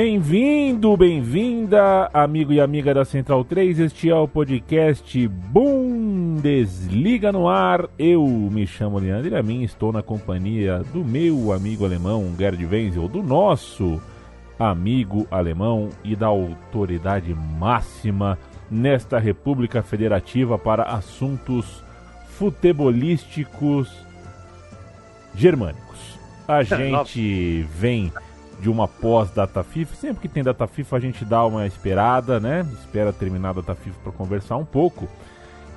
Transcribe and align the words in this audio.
Bem-vindo, 0.00 0.96
bem-vinda, 0.96 2.08
amigo 2.14 2.52
e 2.52 2.60
amiga 2.60 2.94
da 2.94 3.04
Central 3.04 3.44
3. 3.44 3.80
Este 3.80 4.08
é 4.08 4.14
o 4.14 4.28
podcast 4.28 5.26
Bundesliga 5.26 7.32
no 7.32 7.48
ar. 7.48 7.88
Eu 7.98 8.24
me 8.24 8.64
chamo 8.64 9.00
Leandro 9.00 9.32
e 9.32 9.36
a 9.36 9.42
mim 9.42 9.64
estou 9.64 9.92
na 9.92 10.00
companhia 10.00 10.84
do 10.92 11.04
meu 11.04 11.52
amigo 11.52 11.84
alemão 11.84 12.32
Gerd 12.38 12.64
Wenzel, 12.64 13.08
do 13.08 13.24
nosso 13.24 14.00
amigo 14.56 15.26
alemão 15.32 15.88
e 16.04 16.14
da 16.14 16.28
autoridade 16.28 17.34
máxima 17.34 18.38
nesta 18.70 19.18
República 19.18 19.82
Federativa 19.82 20.56
para 20.56 20.84
assuntos 20.84 21.82
futebolísticos 22.38 23.90
germânicos. 25.34 26.16
A 26.46 26.62
gente 26.62 27.66
vem 27.74 28.12
de 28.60 28.68
uma 28.68 28.88
pós-data 28.88 29.62
FIFA. 29.62 29.96
Sempre 29.96 30.22
que 30.22 30.28
tem 30.28 30.42
data 30.42 30.66
FIFA 30.66 30.96
a 30.96 31.00
gente 31.00 31.24
dá 31.24 31.44
uma 31.44 31.66
esperada, 31.66 32.40
né? 32.40 32.66
Espera 32.80 33.12
terminar 33.12 33.50
a 33.50 33.54
data 33.54 33.74
FIFA 33.74 33.96
para 34.02 34.12
conversar 34.12 34.56
um 34.56 34.64
pouco. 34.64 35.08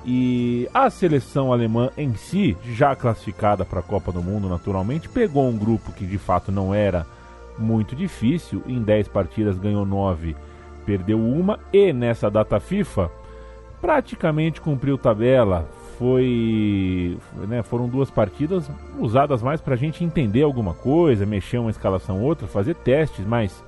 E 0.04 0.68
a 0.74 0.90
seleção 0.90 1.52
alemã 1.52 1.90
em 1.96 2.14
si, 2.14 2.56
já 2.64 2.96
classificada 2.96 3.64
para 3.64 3.80
a 3.80 3.84
Copa 3.84 4.10
do 4.10 4.22
Mundo 4.22 4.48
naturalmente, 4.48 5.08
pegou 5.08 5.48
um 5.48 5.56
grupo 5.56 5.92
que 5.92 6.04
de 6.04 6.18
fato 6.18 6.50
não 6.50 6.74
era 6.74 7.06
muito 7.56 7.94
difícil. 7.94 8.62
Em 8.66 8.82
10 8.82 9.08
partidas 9.08 9.56
ganhou 9.58 9.86
9, 9.86 10.34
perdeu 10.84 11.20
uma 11.20 11.60
e 11.72 11.92
nessa 11.92 12.28
data 12.28 12.58
FIFA 12.58 13.10
praticamente 13.80 14.60
cumpriu 14.60 14.98
tabela, 14.98 15.68
foi, 16.02 17.16
né, 17.46 17.62
foram 17.62 17.88
duas 17.88 18.10
partidas 18.10 18.68
usadas 18.98 19.40
mais 19.40 19.60
para 19.60 19.74
a 19.74 19.76
gente 19.76 20.02
entender 20.02 20.42
alguma 20.42 20.74
coisa, 20.74 21.24
mexer 21.24 21.58
uma 21.58 21.70
escalação 21.70 22.20
outra, 22.20 22.48
fazer 22.48 22.74
testes, 22.74 23.24
mas 23.24 23.62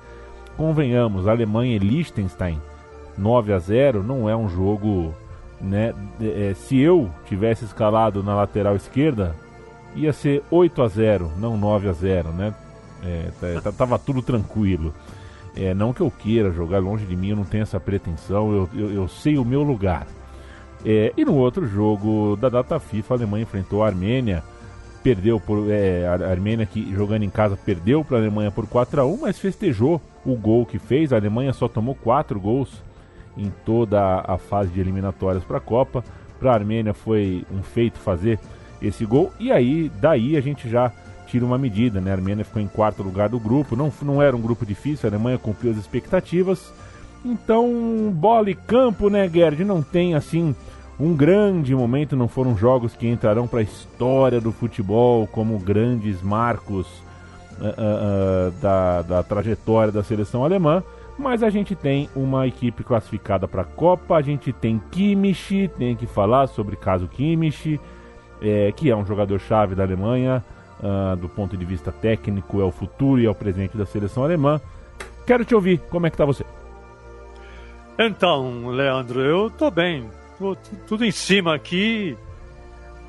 convenhamos, 0.57 1.29
Alemanha 1.29 1.77
e 1.77 1.79
Liechtenstein 1.79 2.59
9 3.17 3.53
a 3.53 3.59
0 3.59 4.03
não 4.03 4.29
é 4.29 4.35
um 4.35 4.49
jogo, 4.49 5.15
né? 5.61 5.93
É, 6.19 6.53
se 6.53 6.77
eu 6.77 7.09
tivesse 7.25 7.63
escalado 7.63 8.21
na 8.21 8.35
lateral 8.35 8.75
esquerda, 8.75 9.33
ia 9.95 10.11
ser 10.11 10.43
8 10.51 10.81
a 10.81 10.89
0 10.89 11.31
não 11.37 11.55
9 11.55 11.87
a 11.87 11.93
0 11.93 12.33
né? 12.33 12.53
É, 13.01 13.31
tava 13.77 13.97
tudo 13.97 14.21
tranquilo. 14.21 14.93
É, 15.55 15.73
não 15.73 15.93
que 15.93 16.01
eu 16.01 16.11
queira 16.11 16.51
jogar 16.51 16.79
longe 16.79 17.05
de 17.05 17.15
mim, 17.15 17.29
eu 17.29 17.37
não 17.37 17.45
tenho 17.45 17.63
essa 17.63 17.79
pretensão, 17.79 18.51
eu, 18.51 18.69
eu, 18.75 18.91
eu 18.91 19.07
sei 19.07 19.37
o 19.37 19.45
meu 19.45 19.63
lugar. 19.63 20.05
É, 20.85 21.11
e 21.17 21.25
no 21.25 21.33
outro 21.33 21.65
jogo 21.65 22.37
da 22.39 22.47
data 22.47 22.79
FIFA, 22.79 23.15
a 23.15 23.17
Alemanha 23.17 23.43
enfrentou 23.43 23.83
a 23.83 23.87
Armênia, 23.87 24.43
perdeu 25.03 25.39
por. 25.39 25.71
É, 25.71 26.07
a 26.07 26.29
Armênia 26.29 26.65
que 26.65 26.93
jogando 26.93 27.23
em 27.23 27.29
casa 27.29 27.57
perdeu 27.57 28.05
para 28.05 28.17
a 28.17 28.19
Alemanha 28.19 28.51
por 28.51 28.67
4 28.67 29.01
a 29.01 29.05
1 29.05 29.17
mas 29.21 29.39
festejou 29.39 29.99
o 30.23 30.35
gol 30.35 30.63
que 30.65 30.77
fez. 30.77 31.11
A 31.11 31.17
Alemanha 31.17 31.53
só 31.53 31.67
tomou 31.67 31.95
4 31.95 32.39
gols 32.39 32.83
em 33.35 33.51
toda 33.65 34.23
a 34.25 34.37
fase 34.37 34.71
de 34.71 34.79
eliminatórias 34.79 35.43
para 35.43 35.57
a 35.57 35.61
Copa. 35.61 36.03
Para 36.39 36.51
a 36.51 36.53
Armênia 36.53 36.93
foi 36.93 37.43
um 37.51 37.63
feito 37.63 37.97
fazer 37.97 38.39
esse 38.79 39.05
gol. 39.05 39.33
E 39.39 39.51
aí, 39.51 39.91
daí 39.99 40.37
a 40.37 40.41
gente 40.41 40.69
já 40.69 40.91
tira 41.25 41.45
uma 41.45 41.57
medida, 41.57 41.99
né? 41.99 42.11
A 42.11 42.13
Armênia 42.13 42.45
ficou 42.45 42.61
em 42.61 42.67
quarto 42.67 43.01
lugar 43.01 43.29
do 43.29 43.39
grupo. 43.39 43.75
Não, 43.75 43.91
não 44.03 44.21
era 44.21 44.35
um 44.35 44.41
grupo 44.41 44.65
difícil, 44.65 45.09
a 45.09 45.11
Alemanha 45.11 45.39
cumpriu 45.39 45.71
as 45.71 45.77
expectativas. 45.77 46.71
Então, 47.23 48.13
bola 48.13 48.51
e 48.51 48.55
campo, 48.55 49.09
né, 49.09 49.27
Gerd? 49.27 49.63
Não 49.63 49.81
tem 49.81 50.13
assim 50.13 50.55
um 50.99 51.13
grande 51.13 51.75
momento, 51.75 52.15
não 52.15 52.27
foram 52.27 52.55
jogos 52.57 52.95
que 52.95 53.07
entrarão 53.07 53.47
para 53.47 53.59
a 53.59 53.63
história 53.63 54.39
do 54.39 54.51
futebol 54.51 55.27
como 55.27 55.59
grandes 55.59 56.21
marcos 56.21 56.87
uh, 57.59 57.65
uh, 57.65 58.47
uh, 58.47 58.51
da, 58.61 59.01
da 59.01 59.23
trajetória 59.23 59.91
da 59.91 60.03
seleção 60.03 60.45
alemã, 60.45 60.81
mas 61.17 61.43
a 61.43 61.49
gente 61.49 61.75
tem 61.75 62.09
uma 62.15 62.47
equipe 62.47 62.83
classificada 62.83 63.47
para 63.47 63.63
a 63.63 63.65
Copa, 63.65 64.15
a 64.15 64.21
gente 64.21 64.53
tem 64.53 64.81
Kimmich, 64.91 65.69
tem 65.77 65.95
que 65.95 66.05
falar 66.05 66.47
sobre 66.47 66.75
caso 66.75 67.07
Kimmich, 67.07 67.79
é, 68.41 68.71
que 68.73 68.89
é 68.89 68.95
um 68.95 69.05
jogador-chave 69.05 69.75
da 69.75 69.83
Alemanha, 69.83 70.43
do 71.19 71.29
ponto 71.29 71.55
de 71.55 71.63
vista 71.63 71.89
técnico, 71.89 72.59
é 72.59 72.65
o 72.65 72.69
futuro 72.69 73.21
e 73.21 73.25
é 73.25 73.29
o 73.29 73.33
presente 73.33 73.77
da 73.77 73.85
seleção 73.85 74.25
alemã. 74.25 74.59
Quero 75.25 75.45
te 75.45 75.55
ouvir, 75.55 75.79
como 75.89 76.05
é 76.05 76.09
que 76.09 76.17
tá 76.17 76.25
você? 76.25 76.45
Então, 77.97 78.67
Leandro, 78.67 79.21
eu 79.21 79.49
tô 79.49 79.71
bem 79.71 80.09
tudo 80.87 81.05
em 81.05 81.11
cima 81.11 81.55
aqui. 81.55 82.17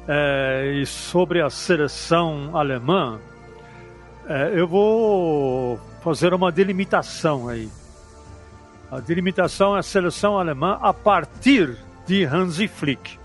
É, 0.09 0.78
e 0.81 0.87
sobre 0.87 1.42
a 1.42 1.50
seleção 1.50 2.56
alemã, 2.56 3.19
é, 4.28 4.53
eu 4.54 4.69
vou 4.69 5.81
fazer 6.03 6.32
uma 6.32 6.53
delimitação 6.53 7.48
aí. 7.48 7.69
A 8.91 9.00
delimitação 9.00 9.76
é 9.76 9.81
a 9.81 9.82
seleção 9.82 10.38
alemã 10.38 10.78
a 10.81 10.94
partir 10.94 11.76
de 12.06 12.25
Hansi 12.25 12.69
Flick. 12.69 13.19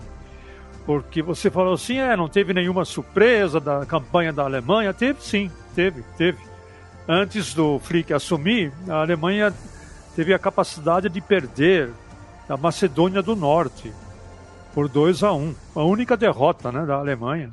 Porque 0.84 1.22
você 1.22 1.48
falou 1.48 1.74
assim, 1.74 1.98
é, 1.98 2.16
não 2.16 2.28
teve 2.28 2.52
nenhuma 2.52 2.84
surpresa 2.84 3.60
da 3.60 3.86
campanha 3.86 4.32
da 4.32 4.42
Alemanha. 4.42 4.92
Teve 4.92 5.22
sim, 5.22 5.50
teve, 5.74 6.02
teve. 6.18 6.38
Antes 7.08 7.54
do 7.54 7.78
Flick 7.78 8.12
assumir, 8.12 8.72
a 8.88 9.00
Alemanha 9.00 9.52
teve 10.16 10.34
a 10.34 10.38
capacidade 10.38 11.08
de 11.08 11.20
perder 11.20 11.90
da 12.48 12.56
Macedônia 12.56 13.22
do 13.22 13.36
Norte 13.36 13.92
por 14.74 14.88
2 14.88 15.22
a 15.22 15.32
1 15.32 15.36
um. 15.38 15.54
A 15.74 15.84
única 15.84 16.16
derrota 16.16 16.72
né, 16.72 16.84
da 16.84 16.96
Alemanha. 16.96 17.52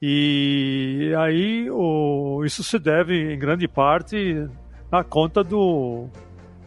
E 0.00 1.14
aí 1.18 1.70
o, 1.70 2.42
isso 2.44 2.62
se 2.62 2.78
deve 2.78 3.32
em 3.32 3.38
grande 3.38 3.66
parte 3.66 4.48
na 4.90 5.02
conta 5.02 5.42
do 5.42 6.08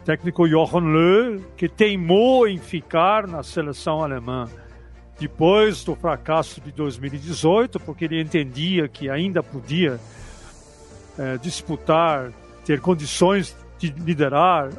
técnico 0.03 0.47
Jochen 0.47 0.81
Löw, 0.81 1.41
que 1.55 1.67
teimou 1.67 2.47
em 2.47 2.57
ficar 2.57 3.27
na 3.27 3.43
seleção 3.43 4.01
alemã 4.01 4.47
depois 5.19 5.83
do 5.83 5.95
fracasso 5.95 6.61
de 6.61 6.71
2018, 6.71 7.79
porque 7.79 8.05
ele 8.05 8.21
entendia 8.21 8.87
que 8.87 9.09
ainda 9.09 9.43
podia 9.43 9.99
é, 11.17 11.37
disputar, 11.37 12.31
ter 12.65 12.79
condições 12.79 13.55
de 13.77 13.89
liderar 13.91 14.69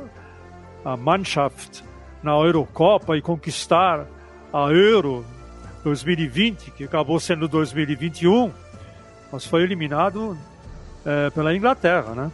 a 0.85 0.97
Mannschaft 0.97 1.83
na 2.23 2.33
Eurocopa 2.33 3.17
e 3.17 3.23
conquistar 3.23 4.07
a 4.53 4.71
Euro 4.73 5.25
2020, 5.85 6.71
que 6.73 6.85
acabou 6.85 7.21
sendo 7.21 7.49
2021, 7.49 8.51
mas 9.33 9.47
foi 9.47 9.63
eliminado 9.63 10.37
é, 11.05 11.31
pela 11.31 11.55
Inglaterra, 11.55 12.15
né? 12.15 12.33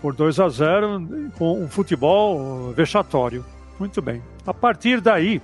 Por 0.00 0.14
2 0.14 0.38
a 0.38 0.48
0 0.48 1.30
com 1.36 1.60
um 1.60 1.68
futebol 1.68 2.72
vexatório. 2.72 3.44
Muito 3.78 4.00
bem. 4.00 4.22
A 4.46 4.54
partir 4.54 5.00
daí, 5.00 5.42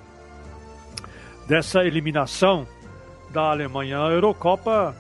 dessa 1.46 1.84
eliminação 1.84 2.66
da 3.30 3.50
Alemanha 3.50 3.98
à 3.98 4.10
Eurocopa, 4.10 4.94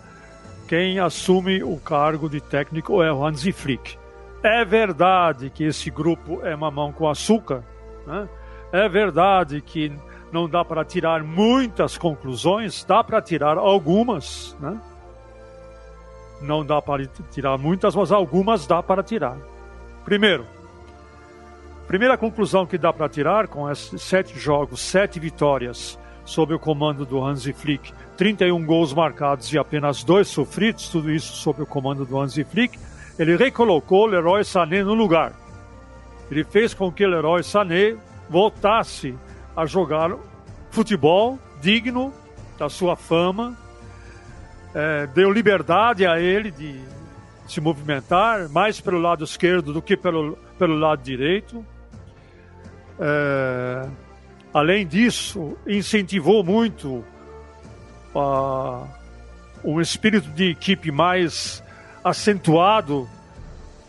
quem 0.66 0.98
assume 0.98 1.62
o 1.62 1.76
cargo 1.76 2.28
de 2.28 2.40
técnico 2.40 3.02
é 3.02 3.12
o 3.12 3.24
Hansi 3.24 3.52
Flick. 3.52 3.96
É 4.42 4.64
verdade 4.64 5.50
que 5.50 5.64
esse 5.64 5.90
grupo 5.90 6.44
é 6.44 6.54
mamão 6.56 6.92
com 6.92 7.08
açúcar, 7.08 7.62
né? 8.06 8.28
É 8.72 8.88
verdade 8.88 9.60
que 9.60 9.92
não 10.32 10.48
dá 10.48 10.64
para 10.64 10.84
tirar 10.84 11.22
muitas 11.22 11.96
conclusões, 11.96 12.84
dá 12.84 13.04
para 13.04 13.22
tirar 13.22 13.56
algumas, 13.56 14.56
né? 14.58 14.80
Não 16.42 16.64
dá 16.64 16.82
para 16.82 17.06
tirar 17.30 17.56
muitas, 17.56 17.94
mas 17.94 18.10
algumas 18.10 18.66
dá 18.66 18.82
para 18.82 19.02
tirar. 19.02 19.36
Primeiro, 20.04 20.44
primeira 21.86 22.18
conclusão 22.18 22.66
que 22.66 22.76
dá 22.76 22.92
para 22.92 23.08
tirar 23.08 23.46
com 23.46 23.70
esses 23.70 24.02
sete 24.02 24.38
jogos, 24.38 24.80
sete 24.80 25.20
vitórias 25.20 25.98
sob 26.24 26.52
o 26.54 26.58
comando 26.58 27.06
do 27.06 27.22
Hansi 27.22 27.52
Flick, 27.52 27.92
31 28.16 28.64
gols 28.64 28.92
marcados 28.92 29.52
e 29.52 29.58
apenas 29.58 30.02
dois 30.02 30.26
sofridos, 30.28 30.88
tudo 30.88 31.10
isso 31.10 31.34
sob 31.36 31.62
o 31.62 31.66
comando 31.66 32.04
do 32.04 32.18
Hansi 32.18 32.44
Flick, 32.44 32.78
ele 33.18 33.36
recolocou 33.36 34.06
Leroy 34.06 34.44
Sané 34.44 34.82
no 34.82 34.94
lugar. 34.94 35.43
Ele 36.30 36.44
fez 36.44 36.74
com 36.74 36.90
que 36.90 37.06
Leroy 37.06 37.42
Sané 37.42 37.96
voltasse 38.28 39.14
a 39.56 39.66
jogar 39.66 40.16
futebol 40.70 41.38
digno 41.60 42.12
da 42.58 42.68
sua 42.68 42.96
fama 42.96 43.56
é, 44.74 45.06
deu 45.06 45.30
liberdade 45.30 46.04
a 46.04 46.20
ele 46.20 46.50
de 46.50 46.80
se 47.46 47.60
movimentar 47.60 48.48
mais 48.48 48.80
pelo 48.80 48.98
lado 48.98 49.22
esquerdo 49.22 49.72
do 49.72 49.80
que 49.80 49.96
pelo, 49.96 50.36
pelo 50.58 50.76
lado 50.76 51.02
direito. 51.02 51.64
É, 52.98 53.88
além 54.52 54.86
disso, 54.86 55.56
incentivou 55.66 56.42
muito 56.42 57.04
uh, 58.14 58.86
um 59.64 59.80
espírito 59.80 60.28
de 60.30 60.50
equipe 60.50 60.90
mais 60.90 61.62
acentuado 62.02 63.08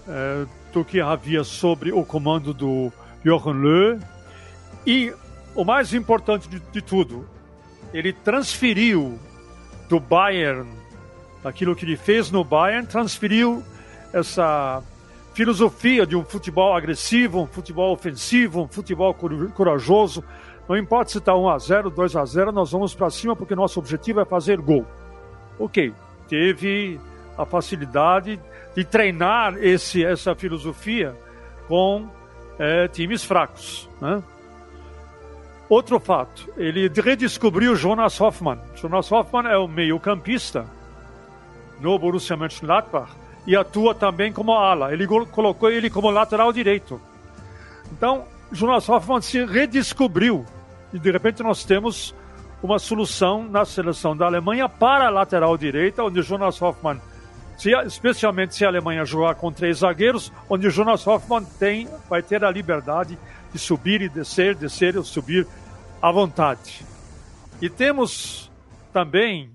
uh, 0.07 0.49
do 0.75 0.83
que 0.83 0.99
havia 0.99 1.41
sobre 1.45 1.93
o 1.93 2.03
comando 2.03 2.53
do 2.53 2.91
Johan 3.23 3.53
Löw. 3.53 3.99
E 4.85 5.13
o 5.55 5.63
mais 5.63 5.93
importante 5.93 6.49
de, 6.49 6.59
de 6.59 6.81
tudo, 6.81 7.25
ele 7.93 8.11
transferiu 8.11 9.17
do 9.87 10.01
Bayern, 10.01 10.69
aquilo 11.45 11.77
que 11.77 11.85
ele 11.85 11.95
fez 11.95 12.29
no 12.29 12.43
Bayern, 12.43 12.85
transferiu 12.85 13.63
essa 14.11 14.83
filosofia 15.33 16.05
de 16.05 16.13
um 16.13 16.25
futebol 16.25 16.75
agressivo, 16.75 17.41
um 17.41 17.47
futebol 17.47 17.93
ofensivo, 17.93 18.63
um 18.63 18.67
futebol 18.67 19.13
corajoso. 19.53 20.25
Não 20.67 20.75
importa 20.75 21.11
se 21.11 21.19
está 21.19 21.33
1 21.33 21.49
a 21.49 21.57
0, 21.57 21.89
2 21.89 22.15
a 22.17 22.25
0, 22.25 22.51
nós 22.51 22.71
vamos 22.71 22.93
para 22.93 23.09
cima 23.09 23.33
porque 23.33 23.55
nosso 23.55 23.79
objetivo 23.79 24.19
é 24.19 24.25
fazer 24.25 24.59
gol. 24.59 24.85
Ok, 25.57 25.93
teve 26.27 26.99
a 27.37 27.45
facilidade 27.45 28.37
de 28.75 28.83
treinar 28.83 29.57
esse, 29.57 30.03
essa 30.03 30.35
filosofia 30.35 31.15
com 31.67 32.09
é, 32.59 32.87
times 32.87 33.23
fracos. 33.23 33.89
Né? 34.01 34.21
Outro 35.67 35.99
fato, 35.99 36.51
ele 36.57 36.87
redescobriu 36.89 37.75
Jonas 37.75 38.19
Hoffmann. 38.19 38.59
Jonas 38.75 39.11
Hoffmann 39.11 39.47
é 39.47 39.57
o 39.57 39.67
meio-campista 39.67 40.65
no 41.79 41.97
Borussia 41.97 42.37
Mönchengladbach 42.37 43.11
e 43.47 43.55
atua 43.55 43.95
também 43.95 44.31
como 44.31 44.53
ala. 44.53 44.93
Ele 44.93 45.07
colocou 45.07 45.71
ele 45.71 45.89
como 45.89 46.09
lateral 46.11 46.53
direito. 46.53 47.01
Então, 47.91 48.25
Jonas 48.51 48.87
Hoffmann 48.87 49.21
se 49.21 49.43
redescobriu 49.45 50.45
e 50.93 50.99
de 50.99 51.11
repente 51.11 51.41
nós 51.41 51.63
temos 51.63 52.13
uma 52.61 52.79
solução 52.79 53.43
na 53.43 53.65
seleção 53.65 54.15
da 54.15 54.25
Alemanha 54.25 54.67
para 54.69 55.07
a 55.07 55.09
lateral 55.09 55.57
direita, 55.57 56.03
onde 56.03 56.21
Jonas 56.21 56.61
Hoffmann, 56.61 56.99
se, 57.57 57.71
especialmente 57.85 58.55
se 58.55 58.65
a 58.65 58.67
Alemanha 58.67 59.05
jogar 59.05 59.35
com 59.35 59.51
três 59.51 59.79
zagueiros, 59.79 60.31
onde 60.49 60.69
Jonas 60.69 61.05
Hoffmann 61.05 61.45
tem, 61.59 61.87
vai 62.09 62.21
ter 62.21 62.43
a 62.43 62.51
liberdade 62.51 63.17
de 63.51 63.59
subir 63.59 64.01
e 64.01 64.09
descer, 64.09 64.55
descer 64.55 64.95
e 64.95 65.03
subir 65.03 65.47
à 66.01 66.11
vontade. 66.11 66.83
E 67.61 67.69
temos 67.69 68.51
também 68.91 69.51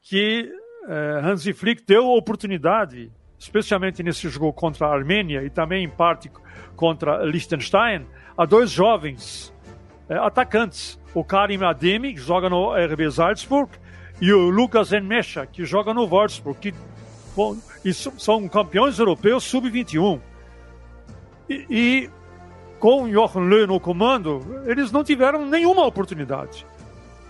que 0.00 0.50
eh, 0.88 1.20
Hansi 1.22 1.52
Flick 1.52 1.84
deu 1.86 2.06
oportunidade, 2.08 3.10
especialmente 3.38 4.02
nesse 4.02 4.28
jogo 4.28 4.52
contra 4.52 4.86
a 4.86 4.94
Armênia 4.94 5.42
e 5.42 5.50
também 5.50 5.84
em 5.84 5.88
parte 5.88 6.30
contra 6.74 7.24
Liechtenstein, 7.24 8.06
a 8.36 8.44
dois 8.44 8.70
jovens 8.70 9.52
eh, 10.08 10.16
atacantes, 10.16 10.98
o 11.14 11.24
Karim 11.24 11.62
Ademi, 11.62 12.14
que 12.14 12.20
joga 12.20 12.48
no 12.50 12.72
RB 12.72 13.10
Salzburg, 13.10 13.70
e 14.20 14.32
o 14.32 14.50
Lucas 14.50 14.92
Enmecha, 14.92 15.46
que 15.46 15.64
joga 15.64 15.92
no 15.92 16.06
Wolfsburg, 16.06 16.58
que 16.60 16.74
bom, 17.34 17.56
são 18.18 18.48
campeões 18.48 18.98
europeus 18.98 19.44
sub-21. 19.44 20.20
E, 21.48 21.66
e 21.68 22.10
com 22.78 23.10
Jochen 23.10 23.48
Löw 23.48 23.66
no 23.66 23.80
comando, 23.80 24.62
eles 24.66 24.92
não 24.92 25.02
tiveram 25.02 25.46
nenhuma 25.46 25.86
oportunidade. 25.86 26.66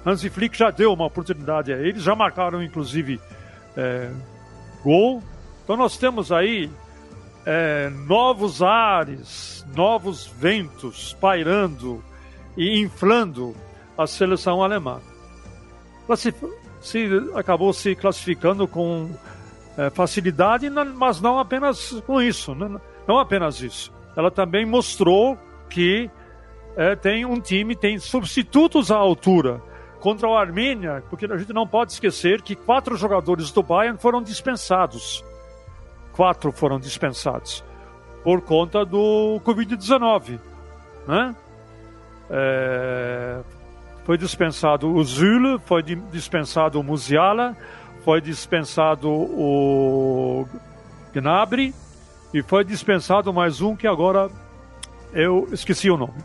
Hansi 0.05 0.29
Flick 0.29 0.57
já 0.57 0.71
deu 0.71 0.93
uma 0.93 1.07
oportunidade 1.07 1.73
a 1.73 1.79
eles, 1.79 2.03
já 2.03 2.15
marcaram 2.15 2.63
inclusive 2.63 3.21
é, 3.77 4.11
gol. 4.83 5.23
Então 5.63 5.77
nós 5.77 5.97
temos 5.97 6.31
aí 6.31 6.71
é, 7.47 7.89
novos 8.07 8.63
ares, 8.63 9.65
novos 9.75 10.27
ventos 10.27 11.17
pairando 11.21 12.03
e 12.57 12.81
inflando 12.81 13.55
a 13.97 14.07
seleção 14.07 14.63
alemã. 14.63 15.01
Se 16.83 17.09
acabou 17.35 17.73
se 17.73 17.95
classificando 17.95 18.69
com 18.69 19.11
é, 19.77 19.91
facilidade, 19.91 20.69
mas 20.71 21.21
não 21.21 21.39
apenas 21.39 22.01
com 22.07 22.21
isso, 22.21 22.55
não, 22.55 22.81
não 23.07 23.19
apenas 23.19 23.61
isso 23.61 23.93
ela 24.17 24.31
também 24.31 24.65
mostrou 24.65 25.37
que 25.69 26.11
é, 26.77 26.95
tem 26.97 27.25
um 27.25 27.41
time, 27.41 27.75
tem 27.75 27.99
substitutos 27.99 28.91
à 28.91 28.97
altura. 28.97 29.61
Contra 30.01 30.29
a 30.29 30.39
Armênia, 30.39 31.03
porque 31.09 31.25
a 31.25 31.37
gente 31.39 31.53
não 31.55 31.67
pode 31.67 31.93
esquecer 31.93 32.43
que 32.43 32.55
quatro 32.55 32.95
jogadores 32.95 33.51
do 33.51 33.63
Bayern 33.63 33.99
foram 33.99 34.23
dispensados. 34.23 35.25
Quatro 36.13 36.53
foram 36.53 36.79
dispensados 36.79 37.65
por 38.23 38.43
conta 38.43 38.85
do 38.85 39.41
Covid-19. 39.43 40.39
Né? 41.09 41.35
É, 42.29 43.41
foi 44.05 44.19
dispensado 44.19 44.95
o 44.95 45.03
Zule, 45.03 45.59
foi 45.65 45.83
dispensado 45.83 46.79
o 46.79 46.85
Musiala, 46.85 47.57
foi 48.05 48.21
dispensado 48.21 49.09
o 49.11 50.47
Gnabry 51.13 51.75
e 52.35 52.43
foi 52.43 52.63
dispensado 52.63 53.33
mais 53.33 53.63
um 53.63 53.75
que 53.75 53.87
agora 53.87 54.31
eu 55.13 55.49
esqueci 55.53 55.91
o 55.91 55.97
nome. 55.97 56.23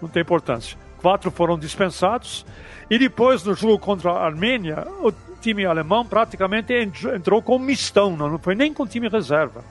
Não 0.00 0.08
tem 0.08 0.22
importância. 0.22 0.76
Quatro 1.00 1.30
foram 1.30 1.56
dispensados. 1.56 2.44
E 2.90 2.98
depois, 2.98 3.44
no 3.44 3.54
jogo 3.54 3.78
contra 3.78 4.10
a 4.10 4.24
Armênia, 4.24 4.84
o 5.00 5.12
time 5.40 5.64
alemão 5.64 6.04
praticamente 6.04 6.72
entrou 6.72 7.40
com 7.40 7.58
mistão, 7.58 8.16
não 8.16 8.38
foi 8.38 8.54
nem 8.54 8.74
com 8.74 8.86
time 8.86 9.08
reserva. 9.08 9.64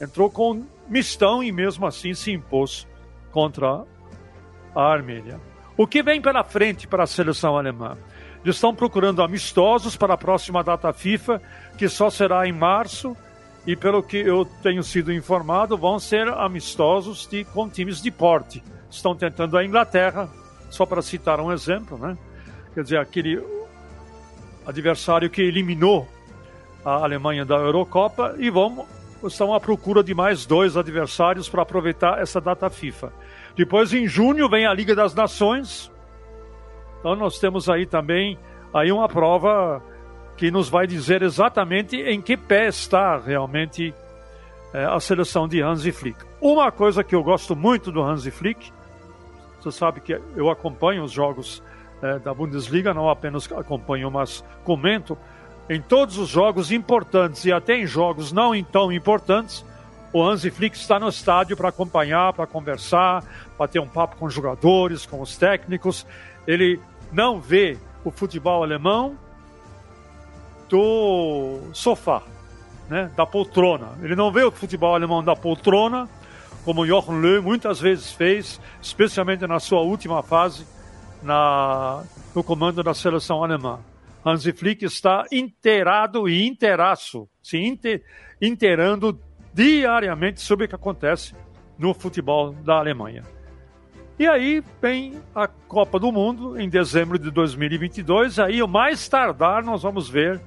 Entrou 0.00 0.30
com 0.30 0.64
mistão 0.88 1.42
e 1.42 1.50
mesmo 1.50 1.86
assim 1.86 2.14
se 2.14 2.32
impôs 2.32 2.86
contra 3.32 3.84
a 4.74 4.82
Armênia. 4.82 5.40
O 5.76 5.86
que 5.86 6.02
vem 6.02 6.20
pela 6.20 6.44
frente 6.44 6.86
para 6.86 7.04
a 7.04 7.06
seleção 7.06 7.56
alemã? 7.56 7.96
Eles 8.44 8.56
estão 8.56 8.74
procurando 8.74 9.22
amistosos 9.22 9.96
para 9.96 10.14
a 10.14 10.18
próxima 10.18 10.64
data 10.64 10.92
FIFA, 10.92 11.40
que 11.76 11.88
só 11.88 12.08
será 12.08 12.46
em 12.46 12.52
março 12.52 13.16
e 13.66 13.76
pelo 13.76 14.02
que 14.02 14.16
eu 14.16 14.46
tenho 14.62 14.82
sido 14.82 15.12
informado, 15.12 15.76
vão 15.76 15.98
ser 15.98 16.28
amistosos 16.28 17.26
de, 17.26 17.44
com 17.44 17.68
times 17.68 18.00
de 18.00 18.10
porte. 18.10 18.62
Estão 18.90 19.14
tentando 19.14 19.56
a 19.56 19.64
Inglaterra, 19.64 20.28
só 20.70 20.86
para 20.86 21.02
citar 21.02 21.40
um 21.40 21.52
exemplo, 21.52 21.98
né? 21.98 22.16
Quer 22.74 22.82
dizer, 22.82 22.98
aquele 22.98 23.42
adversário 24.66 25.28
que 25.28 25.42
eliminou 25.42 26.08
a 26.84 27.04
Alemanha 27.04 27.44
da 27.44 27.56
Eurocopa 27.56 28.34
e 28.38 28.48
vão 28.48 28.86
estão 29.22 29.52
à 29.52 29.60
procura 29.60 30.02
de 30.02 30.14
mais 30.14 30.46
dois 30.46 30.78
adversários 30.78 31.46
para 31.46 31.60
aproveitar 31.60 32.22
essa 32.22 32.40
data 32.40 32.70
FIFA. 32.70 33.12
Depois, 33.54 33.92
em 33.92 34.06
junho, 34.06 34.48
vem 34.48 34.66
a 34.66 34.72
Liga 34.72 34.94
das 34.94 35.14
Nações. 35.14 35.92
Então, 37.00 37.16
nós 37.16 37.38
temos 37.38 37.68
aí 37.68 37.86
também 37.86 38.38
aí 38.72 38.92
uma 38.92 39.08
prova 39.08 39.82
que 40.36 40.50
nos 40.50 40.68
vai 40.68 40.86
dizer 40.86 41.22
exatamente 41.22 41.96
em 41.96 42.20
que 42.20 42.36
pé 42.36 42.68
está 42.68 43.18
realmente 43.18 43.92
é, 44.72 44.84
a 44.84 45.00
seleção 45.00 45.48
de 45.48 45.60
Hansi 45.60 45.92
Flick. 45.92 46.18
Uma 46.40 46.70
coisa 46.70 47.02
que 47.04 47.14
eu 47.14 47.22
gosto 47.22 47.56
muito 47.56 47.90
do 47.90 48.02
Hansi 48.02 48.30
Flick, 48.30 48.72
você 49.60 49.70
sabe 49.70 50.00
que 50.00 50.18
eu 50.34 50.50
acompanho 50.50 51.02
os 51.02 51.12
jogos 51.12 51.62
é, 52.02 52.18
da 52.18 52.32
Bundesliga, 52.32 52.94
não 52.94 53.08
apenas 53.08 53.50
acompanho, 53.52 54.10
mas 54.10 54.44
comento. 54.64 55.18
Em 55.68 55.80
todos 55.80 56.18
os 56.18 56.28
jogos 56.28 56.72
importantes 56.72 57.44
e 57.44 57.52
até 57.52 57.76
em 57.76 57.86
jogos 57.86 58.32
não 58.32 58.52
tão 58.64 58.90
importantes, 58.90 59.64
o 60.12 60.22
Hansi 60.22 60.50
Flick 60.50 60.76
está 60.76 60.98
no 60.98 61.08
estádio 61.08 61.56
para 61.56 61.68
acompanhar, 61.68 62.32
para 62.32 62.46
conversar, 62.46 63.22
para 63.56 63.68
ter 63.68 63.78
um 63.78 63.86
papo 63.86 64.16
com 64.16 64.24
os 64.24 64.34
jogadores, 64.34 65.06
com 65.06 65.20
os 65.20 65.36
técnicos. 65.36 66.06
Ele 66.46 66.80
não 67.12 67.40
vê 67.40 67.78
o 68.04 68.10
futebol 68.10 68.62
alemão 68.62 69.18
do 70.68 71.60
sofá, 71.72 72.22
né, 72.88 73.10
da 73.16 73.26
poltrona. 73.26 73.98
Ele 74.02 74.14
não 74.14 74.30
vê 74.30 74.42
o 74.44 74.50
futebol 74.50 74.94
alemão 74.94 75.22
da 75.22 75.34
poltrona, 75.34 76.08
como 76.64 76.86
Jochen 76.86 77.20
Löw 77.20 77.42
muitas 77.42 77.80
vezes 77.80 78.12
fez, 78.12 78.60
especialmente 78.80 79.46
na 79.46 79.58
sua 79.58 79.80
última 79.80 80.22
fase 80.22 80.66
na, 81.22 82.04
no 82.34 82.42
comando 82.42 82.82
da 82.82 82.94
seleção 82.94 83.42
alemã. 83.42 83.80
Hansi 84.24 84.52
Flick 84.52 84.84
está 84.84 85.24
inteirado 85.32 86.28
e 86.28 86.46
inteiraço, 86.46 87.28
se 87.42 87.58
inter, 87.58 88.02
inteirando 88.40 89.18
diariamente 89.52 90.40
sobre 90.40 90.66
o 90.66 90.68
que 90.68 90.74
acontece 90.74 91.34
no 91.78 91.94
futebol 91.94 92.52
da 92.52 92.78
Alemanha. 92.78 93.24
E 94.20 94.28
aí 94.28 94.62
vem 94.82 95.14
a 95.34 95.48
Copa 95.48 95.98
do 95.98 96.12
Mundo 96.12 96.60
em 96.60 96.68
dezembro 96.68 97.18
de 97.18 97.30
2022. 97.30 98.38
Aí, 98.38 98.62
o 98.62 98.68
mais 98.68 99.08
tardar, 99.08 99.64
nós 99.64 99.82
vamos 99.82 100.10
ver 100.10 100.38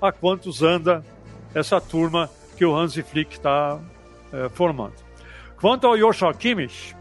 a 0.00 0.12
quantos 0.12 0.62
anda 0.62 1.04
essa 1.52 1.80
turma 1.80 2.30
que 2.56 2.64
o 2.64 2.72
Hansi 2.72 3.02
Flick 3.02 3.34
está 3.34 3.80
é, 4.32 4.48
formando. 4.50 4.94
Quanto 5.60 5.88
ao 5.88 5.98
Joshua 5.98 6.32
Kimmich, 6.34 6.94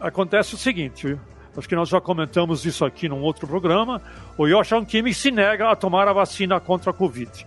acontece 0.00 0.56
o 0.56 0.58
seguinte: 0.58 1.16
acho 1.56 1.68
que 1.68 1.76
nós 1.76 1.88
já 1.88 2.00
comentamos 2.00 2.66
isso 2.66 2.84
aqui 2.84 3.08
num 3.08 3.22
outro 3.22 3.46
programa, 3.46 4.02
o 4.36 4.44
Joshua 4.48 4.84
Kimmich 4.84 5.20
se 5.20 5.30
nega 5.30 5.70
a 5.70 5.76
tomar 5.76 6.08
a 6.08 6.12
vacina 6.12 6.58
contra 6.58 6.90
a 6.90 6.92
Covid. 6.92 7.46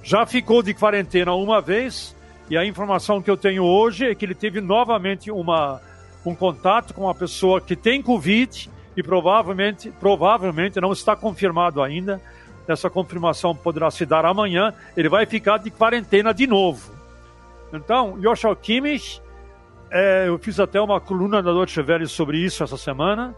Já 0.00 0.24
ficou 0.26 0.62
de 0.62 0.72
quarentena 0.72 1.34
uma 1.34 1.60
vez, 1.60 2.14
e 2.48 2.56
a 2.56 2.64
informação 2.64 3.20
que 3.20 3.28
eu 3.28 3.36
tenho 3.36 3.64
hoje 3.64 4.06
é 4.06 4.14
que 4.14 4.24
ele 4.24 4.32
teve 4.32 4.60
novamente 4.60 5.28
uma, 5.28 5.82
um 6.30 6.34
contato 6.34 6.94
com 6.94 7.02
uma 7.02 7.14
pessoa 7.14 7.60
que 7.60 7.76
tem 7.76 8.02
Covid 8.02 8.70
e 8.96 9.02
provavelmente, 9.02 9.90
provavelmente 10.00 10.80
não 10.80 10.92
está 10.92 11.14
confirmado 11.14 11.82
ainda. 11.82 12.20
Essa 12.66 12.90
confirmação 12.90 13.54
poderá 13.54 13.90
se 13.90 14.04
dar 14.04 14.24
amanhã. 14.24 14.74
Ele 14.96 15.08
vai 15.08 15.26
ficar 15.26 15.58
de 15.58 15.70
quarentena 15.70 16.34
de 16.34 16.46
novo. 16.46 16.92
Então, 17.72 18.18
Joshua 18.18 18.56
Kimmich, 18.56 19.20
é, 19.90 20.28
eu 20.28 20.38
fiz 20.38 20.58
até 20.58 20.80
uma 20.80 21.00
coluna 21.00 21.42
da 21.42 21.52
Deutsche 21.52 21.80
Welle 21.80 22.08
sobre 22.08 22.38
isso 22.38 22.64
essa 22.64 22.76
semana. 22.76 23.34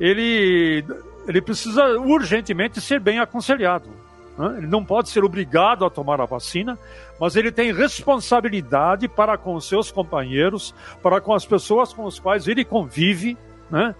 Ele, 0.00 0.84
ele 1.26 1.42
precisa 1.42 1.98
urgentemente 1.98 2.80
ser 2.80 3.00
bem 3.00 3.18
aconselhado. 3.18 3.90
Né? 4.38 4.58
Ele 4.58 4.66
não 4.66 4.84
pode 4.84 5.10
ser 5.10 5.24
obrigado 5.24 5.84
a 5.84 5.90
tomar 5.90 6.20
a 6.20 6.24
vacina, 6.24 6.78
mas 7.20 7.36
ele 7.36 7.50
tem 7.50 7.72
responsabilidade 7.72 9.08
para 9.08 9.36
com 9.36 9.58
seus 9.60 9.90
companheiros, 9.90 10.74
para 11.02 11.20
com 11.20 11.32
as 11.32 11.44
pessoas 11.44 11.92
com 11.92 12.06
as 12.06 12.18
quais 12.18 12.46
ele 12.46 12.64
convive, 12.64 13.36
né? 13.70 13.94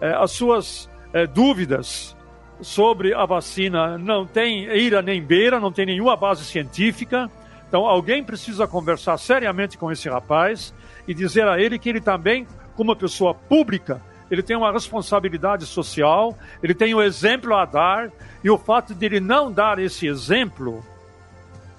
É, 0.00 0.12
as 0.14 0.32
suas 0.32 0.90
é, 1.12 1.26
dúvidas 1.26 2.16
sobre 2.60 3.14
a 3.14 3.24
vacina 3.24 3.98
não 3.98 4.26
tem 4.26 4.64
ira 4.76 5.02
nem 5.02 5.22
beira, 5.22 5.60
não 5.60 5.72
tem 5.72 5.86
nenhuma 5.86 6.16
base 6.16 6.44
científica. 6.44 7.30
Então 7.68 7.86
alguém 7.86 8.22
precisa 8.22 8.66
conversar 8.66 9.18
seriamente 9.18 9.76
com 9.76 9.90
esse 9.90 10.08
rapaz 10.08 10.74
e 11.08 11.14
dizer 11.14 11.46
a 11.48 11.58
ele 11.58 11.78
que 11.78 11.88
ele 11.88 12.00
também, 12.00 12.46
como 12.76 12.94
pessoa 12.94 13.34
pública, 13.34 14.00
ele 14.30 14.42
tem 14.42 14.56
uma 14.56 14.72
responsabilidade 14.72 15.66
social, 15.66 16.36
ele 16.62 16.74
tem 16.74 16.94
um 16.94 17.02
exemplo 17.02 17.54
a 17.54 17.64
dar, 17.64 18.10
e 18.42 18.50
o 18.50 18.58
fato 18.58 18.94
de 18.94 19.06
ele 19.06 19.20
não 19.20 19.50
dar 19.50 19.78
esse 19.78 20.06
exemplo, 20.06 20.84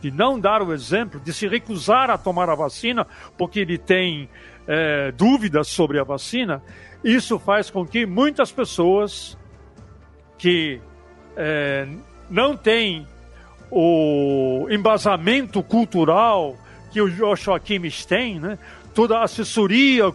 de 0.01 0.11
não 0.11 0.39
dar 0.39 0.61
o 0.61 0.73
exemplo, 0.73 1.19
de 1.19 1.33
se 1.33 1.47
recusar 1.47 2.09
a 2.09 2.17
tomar 2.17 2.49
a 2.49 2.55
vacina, 2.55 3.07
porque 3.37 3.59
ele 3.59 3.77
tem 3.77 4.29
é, 4.67 5.11
dúvidas 5.11 5.67
sobre 5.67 5.99
a 5.99 6.03
vacina, 6.03 6.61
isso 7.03 7.37
faz 7.39 7.69
com 7.69 7.85
que 7.85 8.05
muitas 8.05 8.51
pessoas 8.51 9.37
que 10.37 10.79
é, 11.35 11.87
não 12.29 12.55
têm 12.55 13.07
o 13.71 14.67
embasamento 14.69 15.61
cultural 15.61 16.55
que 16.91 17.01
o 17.01 17.09
Joshua 17.09 17.59
Kimmich 17.59 18.07
tem, 18.07 18.39
né? 18.39 18.57
toda 18.93 19.17
a 19.17 19.23
assessoria 19.23 20.11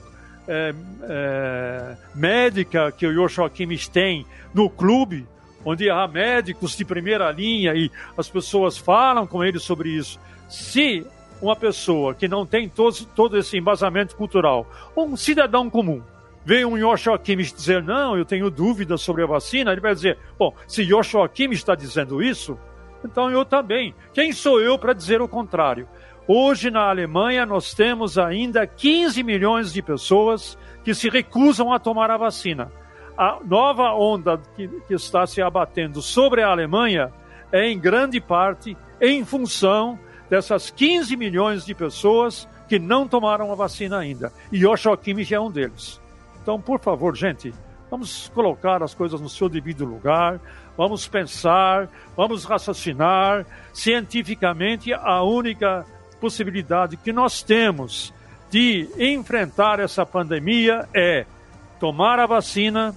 é, 0.49 0.75
é, 1.03 1.97
médica 2.15 2.91
que 2.91 3.07
o 3.07 3.15
Joshua 3.15 3.51
Kimmich 3.51 3.91
tem 3.91 4.27
no 4.55 4.69
clube, 4.71 5.27
onde 5.65 5.91
há 5.91 6.07
médicos 6.07 6.77
de 6.77 6.85
primeira 6.85 7.31
linha 7.31 7.75
e 7.75 7.91
as 8.17 8.29
pessoas 8.29 8.79
falam 8.79 9.27
com 9.27 9.45
ele 9.45 9.59
sobre 9.59 9.91
isso. 9.91 10.19
Se 10.49 11.07
uma 11.41 11.57
pessoa 11.57 12.15
que 12.15 12.29
não 12.29 12.45
tem 12.45 12.69
todo, 12.69 13.05
todo 13.15 13.39
esse 13.39 13.57
embasamento 13.57 14.17
cultural, 14.17 14.67
um 14.97 15.17
cidadão 15.17 15.71
comum, 15.71 16.03
vem 16.45 16.65
um 16.65 16.79
Joshua 16.79 17.19
Kimmich 17.19 17.55
dizer, 17.55 17.83
não, 17.83 18.17
eu 18.17 18.25
tenho 18.25 18.51
dúvidas 18.51 19.01
sobre 19.01 19.23
a 19.23 19.27
vacina, 19.27 19.73
ele 19.73 19.81
vai 19.81 19.95
dizer, 19.95 20.19
bom, 20.39 20.55
se 20.67 20.85
Joshua 20.85 21.29
Kimmich 21.29 21.61
está 21.61 21.75
dizendo 21.75 22.23
isso, 22.23 22.59
então 23.05 23.31
eu 23.31 23.45
também. 23.45 23.95
Quem 24.13 24.33
sou 24.33 24.61
eu 24.61 24.79
para 24.79 24.93
dizer 24.93 25.23
o 25.23 25.29
contrário? 25.29 25.89
Hoje 26.27 26.71
na 26.71 26.89
Alemanha 26.89 27.45
nós 27.45 27.75
temos 27.75 28.19
ainda 28.19 28.67
15 28.67 29.23
milhões 29.23 29.73
de 29.73 29.83
pessoas 29.83 30.57
que 30.85 30.95
se 30.95 31.09
recusam 31.09 31.73
a 31.73 31.79
tomar 31.79 32.11
a 32.11 32.17
vacina. 32.17 32.71
A 33.21 33.39
nova 33.45 33.93
onda 33.93 34.41
que, 34.57 34.67
que 34.89 34.95
está 34.95 35.27
se 35.27 35.43
abatendo 35.43 36.01
sobre 36.01 36.43
a 36.43 36.49
Alemanha 36.49 37.13
é 37.53 37.69
em 37.69 37.79
grande 37.79 38.19
parte 38.19 38.75
em 38.99 39.27
função 39.27 39.99
dessas 40.31 40.71
15 40.71 41.15
milhões 41.19 41.67
de 41.67 41.75
pessoas 41.75 42.49
que 42.67 42.79
não 42.79 43.07
tomaram 43.07 43.53
a 43.53 43.55
vacina 43.55 43.99
ainda. 43.99 44.33
E 44.51 44.59
Joshua 44.59 44.97
Kimmich 44.97 45.35
é 45.35 45.39
um 45.39 45.51
deles. 45.51 46.01
Então, 46.43 46.59
por 46.59 46.81
favor, 46.81 47.15
gente, 47.15 47.53
vamos 47.91 48.31
colocar 48.35 48.83
as 48.83 48.95
coisas 48.95 49.21
no 49.21 49.29
seu 49.29 49.51
devido 49.51 49.85
lugar, 49.85 50.41
vamos 50.75 51.07
pensar, 51.07 51.91
vamos 52.17 52.47
raciocinar. 52.47 53.45
Cientificamente, 53.71 54.95
a 54.95 55.23
única 55.23 55.85
possibilidade 56.23 56.97
que 56.97 57.13
nós 57.13 57.43
temos 57.43 58.15
de 58.49 58.89
enfrentar 58.99 59.79
essa 59.79 60.07
pandemia 60.07 60.89
é 60.95 61.27
tomar 61.79 62.19
a 62.19 62.25
vacina, 62.25 62.95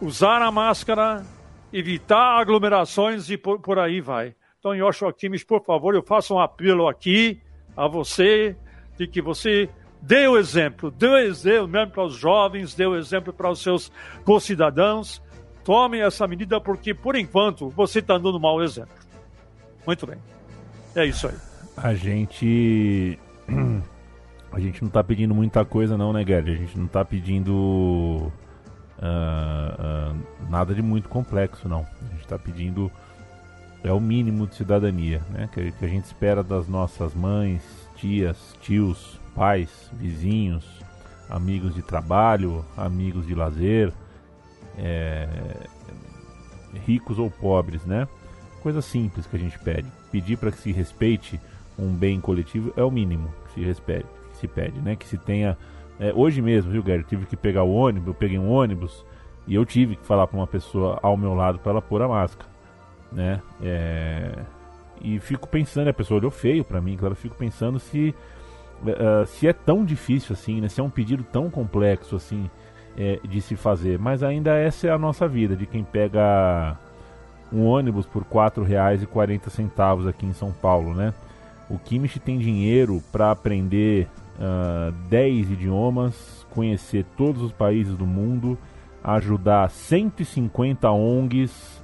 usar 0.00 0.42
a 0.42 0.50
máscara, 0.50 1.24
evitar 1.72 2.40
aglomerações 2.40 3.30
e 3.30 3.36
por, 3.36 3.60
por 3.60 3.78
aí 3.78 4.00
vai. 4.00 4.34
Então, 4.58 4.76
Joshua 4.76 5.12
Kimmich, 5.12 5.46
por 5.46 5.64
favor, 5.64 5.94
eu 5.94 6.02
faço 6.02 6.34
um 6.34 6.40
apelo 6.40 6.88
aqui 6.88 7.40
a 7.76 7.86
você 7.86 8.56
de 8.96 9.06
que 9.06 9.22
você 9.22 9.68
dê 10.02 10.26
o 10.26 10.36
exemplo, 10.36 10.90
dê 10.90 11.06
o 11.06 11.16
exemplo 11.16 11.68
mesmo 11.68 11.92
para 11.92 12.04
os 12.04 12.14
jovens, 12.14 12.74
dê 12.74 12.86
o 12.86 12.96
exemplo 12.96 13.32
para 13.32 13.50
os 13.50 13.62
seus 13.62 13.92
concidadãos. 14.24 15.22
Tome 15.64 16.00
essa 16.00 16.26
medida 16.26 16.60
porque, 16.60 16.94
por 16.94 17.14
enquanto, 17.14 17.68
você 17.68 17.98
está 18.00 18.14
dando 18.14 18.36
um 18.36 18.40
mau 18.40 18.62
exemplo. 18.62 18.94
Muito 19.86 20.06
bem. 20.06 20.18
É 20.94 21.04
isso 21.04 21.28
aí. 21.28 21.34
A 21.76 21.94
gente. 21.94 23.18
A 24.50 24.58
gente 24.58 24.80
não 24.80 24.88
está 24.88 25.04
pedindo 25.04 25.34
muita 25.34 25.62
coisa, 25.62 25.98
não, 25.98 26.10
né, 26.10 26.24
Gerd? 26.26 26.50
A 26.50 26.54
gente 26.54 26.78
não 26.78 26.86
está 26.86 27.04
pedindo 27.04 28.32
uh, 28.98 30.12
uh, 30.12 30.50
nada 30.50 30.74
de 30.74 30.82
muito 30.82 31.08
complexo, 31.08 31.68
não. 31.68 31.86
A 32.02 32.12
gente 32.12 32.22
está 32.22 32.38
pedindo 32.38 32.90
é 33.82 33.92
o 33.92 34.00
mínimo 34.00 34.46
de 34.46 34.56
cidadania, 34.56 35.22
né? 35.30 35.48
Que, 35.52 35.70
que 35.72 35.84
a 35.84 35.88
gente 35.88 36.04
espera 36.04 36.42
das 36.42 36.68
nossas 36.68 37.14
mães, 37.14 37.62
tias, 37.96 38.56
tios, 38.60 39.20
pais, 39.34 39.70
vizinhos, 39.92 40.64
amigos 41.30 41.74
de 41.74 41.82
trabalho, 41.82 42.64
amigos 42.76 43.26
de 43.26 43.34
lazer, 43.34 43.92
é, 44.76 45.28
ricos 46.86 47.18
ou 47.18 47.30
pobres, 47.30 47.84
né? 47.84 48.08
Coisa 48.62 48.82
simples 48.82 49.26
que 49.26 49.36
a 49.36 49.38
gente 49.38 49.58
pede. 49.58 49.86
Pedir 50.10 50.36
para 50.36 50.50
que 50.50 50.58
se 50.58 50.72
respeite 50.72 51.40
um 51.78 51.92
bem 51.94 52.20
coletivo 52.20 52.72
é 52.76 52.82
o 52.82 52.90
mínimo 52.90 53.32
que 53.46 53.54
se, 53.54 53.60
respeite, 53.64 54.06
que 54.32 54.38
se 54.38 54.48
pede, 54.48 54.78
né? 54.80 54.96
Que 54.96 55.06
se 55.06 55.16
tenha. 55.16 55.56
É, 55.98 56.12
hoje 56.14 56.40
mesmo, 56.40 56.70
viu, 56.70 56.82
Gary? 56.82 57.02
Tive 57.04 57.26
que 57.26 57.36
pegar 57.36 57.64
o 57.64 57.74
ônibus, 57.74 58.08
eu 58.08 58.14
peguei 58.14 58.38
um 58.38 58.50
ônibus 58.50 59.04
e 59.46 59.54
eu 59.54 59.64
tive 59.64 59.96
que 59.96 60.06
falar 60.06 60.26
para 60.26 60.36
uma 60.36 60.46
pessoa 60.46 60.98
ao 61.02 61.16
meu 61.16 61.34
lado 61.34 61.58
para 61.58 61.72
ela 61.72 61.82
pôr 61.82 62.02
a 62.02 62.08
máscara, 62.08 62.48
né? 63.10 63.42
É, 63.62 64.44
e 65.00 65.18
fico 65.18 65.48
pensando, 65.48 65.88
a 65.88 65.94
pessoa 65.94 66.18
olhou 66.18 66.30
feio 66.30 66.64
para 66.64 66.80
mim, 66.80 66.96
claro, 66.96 67.14
fico 67.14 67.34
pensando 67.34 67.78
se 67.78 68.14
uh, 68.82 69.26
se 69.26 69.48
é 69.48 69.52
tão 69.52 69.84
difícil 69.84 70.34
assim, 70.34 70.60
né? 70.60 70.68
Se 70.68 70.80
é 70.80 70.84
um 70.84 70.90
pedido 70.90 71.24
tão 71.24 71.50
complexo 71.50 72.16
assim 72.16 72.50
é, 72.96 73.18
de 73.24 73.40
se 73.40 73.56
fazer. 73.56 73.98
Mas 73.98 74.22
ainda 74.22 74.54
essa 74.54 74.86
é 74.86 74.90
a 74.90 74.98
nossa 74.98 75.26
vida, 75.26 75.56
de 75.56 75.66
quem 75.66 75.84
pega 75.84 76.76
um 77.52 77.64
ônibus 77.64 78.06
por 78.06 78.22
R$ 78.22 78.28
4,40 78.30 80.08
aqui 80.08 80.26
em 80.26 80.32
São 80.32 80.52
Paulo, 80.52 80.94
né? 80.94 81.14
O 81.70 81.78
Kimmich 81.78 82.18
tem 82.20 82.38
dinheiro 82.38 83.02
para 83.12 83.30
aprender 83.30 84.08
uh, 84.38 84.90
ah, 84.90 84.92
10 85.08 85.50
idiomas, 85.52 86.46
conhecer 86.50 87.04
todos 87.16 87.42
os 87.42 87.52
países 87.52 87.96
do 87.96 88.06
mundo, 88.06 88.58
ajudar 89.02 89.70
150 89.70 90.90
ONGs, 90.90 91.78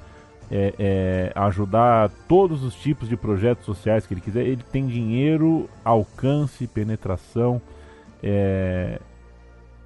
é, 0.51 0.75
é, 0.79 1.33
ajudar 1.35 2.11
todos 2.29 2.63
os 2.63 2.75
tipos 2.75 3.09
de 3.09 3.17
projetos 3.17 3.65
sociais 3.65 4.07
que 4.07 4.15
ele 4.15 4.21
quiser. 4.21 4.47
Ele 4.47 4.63
tem 4.71 4.87
dinheiro, 4.87 5.69
alcance, 5.85 6.67
penetração. 6.67 7.61
É, 8.23 9.01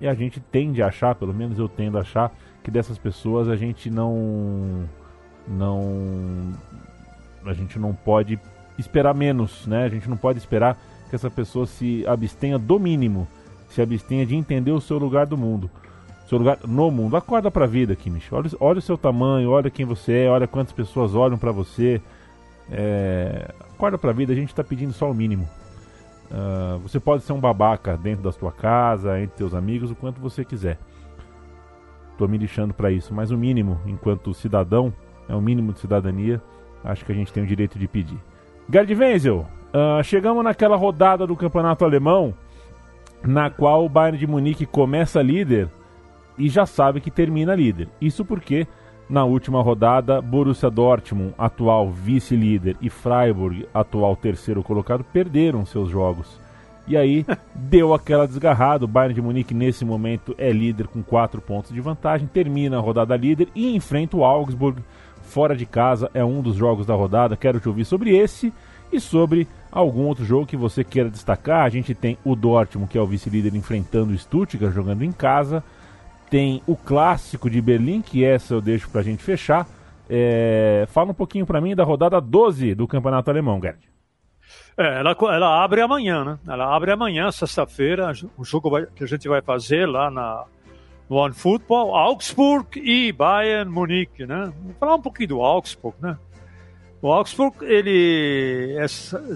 e 0.00 0.06
a 0.06 0.14
gente 0.14 0.40
tende 0.40 0.82
a 0.82 0.88
achar, 0.88 1.14
pelo 1.14 1.34
menos 1.34 1.58
eu 1.58 1.68
tendo 1.68 1.98
a 1.98 2.02
achar, 2.02 2.32
que 2.62 2.70
dessas 2.70 2.98
pessoas 2.98 3.48
a 3.48 3.56
gente 3.56 3.90
não. 3.90 4.88
não. 5.46 6.54
a 7.44 7.52
gente 7.52 7.78
não 7.78 7.94
pode 7.94 8.38
esperar 8.78 9.14
menos, 9.14 9.66
né? 9.66 9.84
A 9.84 9.88
gente 9.88 10.08
não 10.08 10.16
pode 10.16 10.38
esperar 10.38 10.76
que 11.09 11.17
essa 11.17 11.31
pessoa 11.31 11.67
se 11.67 12.05
abstenha 12.07 12.59
do 12.59 12.79
mínimo, 12.79 13.27
se 13.69 13.81
abstenha 13.83 14.25
de 14.25 14.35
entender 14.35 14.71
o 14.71 14.81
seu 14.81 14.99
lugar 14.99 15.27
do 15.27 15.37
mundo, 15.37 15.71
seu 16.29 16.38
lugar 16.38 16.59
no 16.67 16.91
mundo. 16.91 17.17
Acorda 17.17 17.50
para 17.50 17.65
a 17.65 17.69
vida, 17.69 17.97
Kimish. 17.97 18.33
Olha, 18.33 18.50
olha 18.61 18.79
o 18.79 18.83
seu 18.83 18.99
tamanho, 18.99 19.50
olha 19.50 19.71
quem 19.71 19.87
você 19.87 20.25
é, 20.25 20.31
olha 20.31 20.47
quantas 20.47 20.73
pessoas 20.73 21.15
olham 21.15 21.38
para 21.38 21.50
você. 21.50 22.00
É... 22.71 23.53
Acorda 23.75 23.97
para 23.97 24.11
a 24.11 24.12
vida. 24.12 24.33
A 24.33 24.37
gente 24.37 24.50
está 24.50 24.62
pedindo 24.62 24.93
só 24.93 25.11
o 25.11 25.15
mínimo. 25.15 25.49
Uh, 26.31 26.79
você 26.81 27.00
pode 27.00 27.23
ser 27.23 27.33
um 27.33 27.41
babaca 27.41 27.97
dentro 27.97 28.23
da 28.23 28.33
sua 28.33 28.53
casa, 28.53 29.19
entre 29.19 29.38
seus 29.38 29.55
amigos, 29.55 29.91
o 29.91 29.95
quanto 29.95 30.21
você 30.21 30.45
quiser. 30.45 30.79
Estou 32.12 32.29
me 32.29 32.37
lixando 32.37 32.75
para 32.75 32.91
isso, 32.91 33.15
mas 33.15 33.31
o 33.31 33.38
mínimo, 33.38 33.81
enquanto 33.87 34.35
cidadão, 34.35 34.93
é 35.29 35.35
o 35.35 35.41
mínimo 35.41 35.73
de 35.73 35.79
cidadania, 35.79 36.43
acho 36.85 37.05
que 37.05 37.12
a 37.12 37.15
gente 37.15 37.33
tem 37.33 37.43
o 37.43 37.47
direito 37.47 37.79
de 37.79 37.88
pedir. 37.88 38.19
Gerd 38.71 38.93
Wenzel, 38.95 39.47
uh, 39.72 40.02
chegamos 40.02 40.44
naquela 40.44 40.76
rodada 40.76 41.26
do 41.26 41.37
campeonato 41.37 41.84
alemão, 41.84 42.34
na 43.22 43.50
qual 43.50 43.84
o 43.84 43.88
Bayern 43.88 44.18
de 44.18 44.26
Munique 44.26 44.66
começa 44.66 45.22
líder 45.22 45.68
e 46.37 46.48
já 46.48 46.66
sabe 46.66 47.00
que 47.00 47.10
termina 47.10 47.54
líder. 47.54 47.88
Isso 48.00 48.25
porque 48.25 48.66
na 49.08 49.25
última 49.25 49.62
rodada, 49.62 50.20
Borussia 50.20 50.68
Dortmund, 50.68 51.34
atual 51.38 51.90
vice-líder, 51.90 52.76
e 52.80 52.90
Freiburg, 52.90 53.66
atual 53.72 54.14
terceiro 54.14 54.62
colocado, 54.62 55.02
perderam 55.02 55.64
seus 55.64 55.88
jogos. 55.88 56.38
E 56.87 56.96
aí 56.96 57.25
deu 57.54 57.94
aquela 57.94 58.26
desgarrada. 58.26 58.84
O 58.84 58.88
Bayern 58.88 59.14
de 59.14 59.22
Munique, 59.22 59.54
nesse 59.54 59.84
momento, 59.84 60.34
é 60.37 60.52
líder 60.52 60.88
com 60.88 61.02
4 61.02 61.40
pontos 61.40 61.72
de 61.72 61.80
vantagem, 61.80 62.26
termina 62.26 62.76
a 62.76 62.80
rodada 62.80 63.16
líder 63.16 63.48
e 63.54 63.75
enfrenta 63.75 64.16
o 64.16 64.25
Augsburg 64.25 64.82
fora 65.22 65.56
de 65.56 65.64
casa. 65.64 66.10
É 66.12 66.22
um 66.22 66.42
dos 66.42 66.56
jogos 66.56 66.84
da 66.84 66.94
rodada. 66.94 67.37
Quero 67.37 67.60
te 67.60 67.68
ouvir 67.68 67.87
sobre 67.87 68.14
esse 68.14 68.52
e 68.92 69.00
sobre 69.00 69.48
algum 69.70 70.06
outro 70.06 70.25
jogo 70.25 70.46
que 70.46 70.56
você 70.56 70.82
queira 70.82 71.10
destacar. 71.10 71.64
A 71.64 71.68
gente 71.68 71.94
tem 71.94 72.18
o 72.25 72.34
Dortmund, 72.34 72.90
que 72.90 72.98
é 72.98 73.00
o 73.00 73.06
vice-líder, 73.06 73.54
enfrentando 73.54 74.12
o 74.12 74.18
Stuttgart, 74.18 74.72
jogando 74.72 75.02
em 75.02 75.12
casa. 75.12 75.62
Tem 76.30 76.62
o 76.66 76.76
clássico 76.76 77.48
de 77.48 77.60
Berlim, 77.60 78.02
que 78.02 78.25
essa 78.25 78.54
eu 78.54 78.60
deixo 78.60 78.90
pra 78.90 79.02
gente 79.02 79.22
fechar. 79.22 79.66
É... 80.08 80.87
Fala 80.88 81.10
um 81.10 81.14
pouquinho 81.14 81.46
para 81.46 81.60
mim 81.60 81.75
da 81.75 81.84
rodada 81.84 82.20
12 82.20 82.75
do 82.75 82.87
Campeonato 82.87 83.30
Alemão, 83.30 83.60
Gerd. 83.60 83.88
É, 84.76 85.00
ela, 85.00 85.16
ela 85.34 85.64
abre 85.64 85.80
amanhã, 85.80 86.25
né? 86.25 86.38
Ela 86.46 86.75
abre 86.75 86.92
amanhã, 86.92 87.30
sexta-feira, 87.30 88.12
o 88.37 88.44
jogo 88.44 88.70
vai, 88.70 88.87
que 88.87 89.04
a 89.04 89.06
gente 89.06 89.28
vai 89.28 89.42
fazer 89.42 89.87
lá 89.87 90.10
na 90.10 90.44
no 91.08 91.16
One 91.16 91.34
Football, 91.34 91.96
Augsburg 91.96 92.78
e 92.78 93.10
Bayern 93.12 93.70
Munique, 93.70 94.26
né? 94.26 94.52
Vou 94.62 94.75
falar 94.78 94.94
um 94.94 95.00
pouquinho 95.00 95.30
do 95.30 95.40
Augsburg, 95.40 95.96
né? 96.00 96.18
O 97.00 97.12
Augsburg, 97.12 97.57
ele 97.62 98.76
é, 98.76 98.87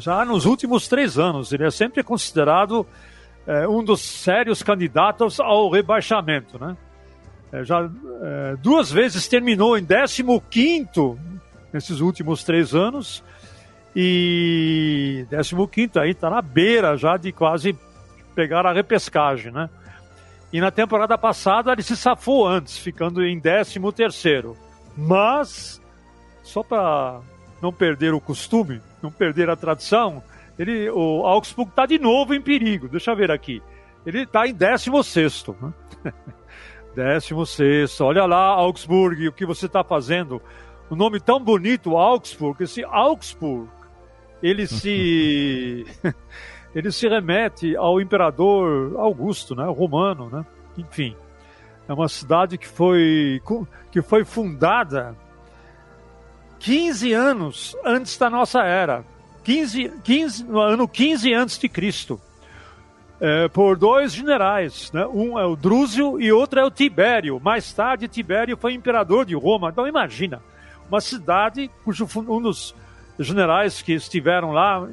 já 0.00 0.24
nos 0.24 0.46
últimos 0.46 0.88
três 0.88 1.18
anos, 1.18 1.52
ele 1.52 1.64
é 1.64 1.70
sempre 1.70 2.02
considerado 2.02 2.84
é, 3.46 3.68
um 3.68 3.84
dos 3.84 4.00
sérios 4.00 4.62
candidatos 4.62 5.38
ao 5.38 5.70
rebaixamento, 5.70 6.58
né? 6.58 6.76
É, 7.52 7.62
já 7.62 7.88
é, 8.22 8.56
duas 8.56 8.90
vezes 8.90 9.28
terminou 9.28 9.78
em 9.78 9.84
15 9.84 11.18
nesses 11.72 12.00
últimos 12.00 12.42
três 12.42 12.74
anos 12.74 13.22
e 13.94 15.26
15 15.30 15.98
aí 15.98 16.10
está 16.10 16.30
na 16.30 16.40
beira 16.40 16.96
já 16.96 17.16
de 17.16 17.30
quase 17.30 17.76
pegar 18.34 18.66
a 18.66 18.72
repescagem, 18.72 19.52
né? 19.52 19.68
E 20.52 20.60
na 20.60 20.70
temporada 20.70 21.16
passada 21.16 21.72
ele 21.72 21.82
se 21.82 21.96
safou 21.96 22.46
antes, 22.46 22.76
ficando 22.76 23.24
em 23.24 23.40
13 23.40 23.78
terceiro. 23.94 24.56
Mas, 24.96 25.80
só 26.42 26.62
para 26.62 27.20
não 27.62 27.72
perder 27.72 28.12
o 28.12 28.20
costume, 28.20 28.82
não 29.00 29.12
perder 29.12 29.48
a 29.48 29.54
tradição, 29.54 30.20
ele, 30.58 30.90
o 30.90 31.24
Augsburg 31.24 31.70
está 31.70 31.86
de 31.86 31.98
novo 31.98 32.34
em 32.34 32.40
perigo. 32.40 32.88
Deixa 32.88 33.12
eu 33.12 33.16
ver 33.16 33.30
aqui. 33.30 33.62
Ele 34.04 34.22
está 34.22 34.46
em 34.46 34.52
16. 34.52 35.46
Né? 35.60 35.72
16. 36.96 38.00
Olha 38.00 38.26
lá, 38.26 38.48
Augsburg, 38.48 39.28
o 39.28 39.32
que 39.32 39.46
você 39.46 39.66
está 39.66 39.84
fazendo. 39.84 40.42
O 40.90 40.96
nome 40.96 41.20
tão 41.20 41.38
bonito, 41.38 41.96
Augsburg. 41.96 42.64
Esse 42.64 42.84
Augsburg 42.84 43.70
ele 44.42 44.66
se 44.66 45.86
ele 46.74 46.90
se 46.90 47.08
remete 47.08 47.76
ao 47.76 48.00
imperador 48.00 48.98
Augusto, 48.98 49.54
né, 49.54 49.64
romano, 49.66 50.28
né? 50.28 50.44
Enfim, 50.76 51.14
é 51.88 51.92
uma 51.92 52.08
cidade 52.08 52.58
que 52.58 52.66
foi 52.66 53.40
que 53.90 54.02
foi 54.02 54.24
fundada 54.24 55.16
15 56.62 57.12
anos 57.12 57.76
antes 57.84 58.16
da 58.16 58.30
nossa 58.30 58.62
era, 58.62 59.04
15, 59.42 59.94
15 60.04 60.44
no 60.44 60.60
ano 60.60 60.86
15 60.86 61.34
antes 61.34 61.58
de 61.58 61.68
Cristo. 61.68 62.20
É, 63.20 63.48
por 63.48 63.76
dois 63.76 64.12
generais, 64.12 64.90
né? 64.92 65.04
um 65.06 65.38
é 65.38 65.44
o 65.44 65.54
Drúzio 65.54 66.20
e 66.20 66.32
outro 66.32 66.60
é 66.60 66.64
o 66.64 66.70
Tibério. 66.70 67.40
Mais 67.40 67.72
tarde, 67.72 68.08
Tibério 68.08 68.56
foi 68.56 68.74
imperador 68.74 69.24
de 69.24 69.34
Roma. 69.34 69.70
Então, 69.70 69.86
imagina, 69.86 70.40
uma 70.88 71.00
cidade 71.00 71.70
cujo 71.84 72.08
um 72.16 72.40
dos 72.40 72.74
generais 73.18 73.82
que 73.82 73.92
estiveram 73.92 74.52
lá 74.52 74.88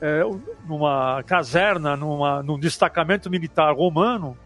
é, 0.00 0.22
numa 0.66 1.22
caserna, 1.24 1.96
numa, 1.96 2.42
num 2.42 2.58
destacamento 2.58 3.28
militar 3.28 3.72
romano, 3.74 4.36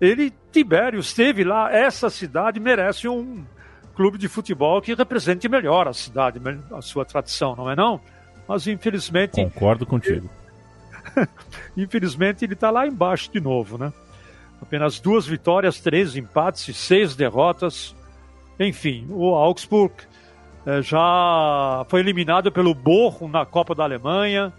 ele, 0.00 0.32
Tibério, 0.52 0.98
esteve 1.00 1.44
lá. 1.44 1.72
Essa 1.72 2.10
cidade 2.10 2.60
merece 2.60 3.08
um 3.08 3.44
clube 3.98 4.16
de 4.16 4.28
futebol 4.28 4.80
que 4.80 4.94
represente 4.94 5.48
melhor 5.48 5.88
a 5.88 5.92
cidade, 5.92 6.40
a 6.72 6.80
sua 6.80 7.04
tradição, 7.04 7.56
não 7.56 7.68
é 7.68 7.74
não? 7.74 8.00
Mas 8.46 8.68
infelizmente. 8.68 9.32
Concordo 9.32 9.84
contigo. 9.84 10.30
infelizmente 11.76 12.44
ele 12.44 12.54
está 12.54 12.70
lá 12.70 12.86
embaixo 12.86 13.28
de 13.32 13.40
novo, 13.40 13.76
né? 13.76 13.92
Apenas 14.62 15.00
duas 15.00 15.26
vitórias, 15.26 15.80
três 15.80 16.14
empates 16.14 16.68
e 16.68 16.74
seis 16.74 17.16
derrotas. 17.16 17.92
Enfim, 18.60 19.04
o 19.10 19.34
Augsburg 19.34 19.92
é, 20.64 20.80
já 20.80 21.84
foi 21.88 21.98
eliminado 21.98 22.52
pelo 22.52 22.72
Borro 22.74 23.26
na 23.26 23.44
Copa 23.44 23.74
da 23.74 23.82
Alemanha. 23.82 24.52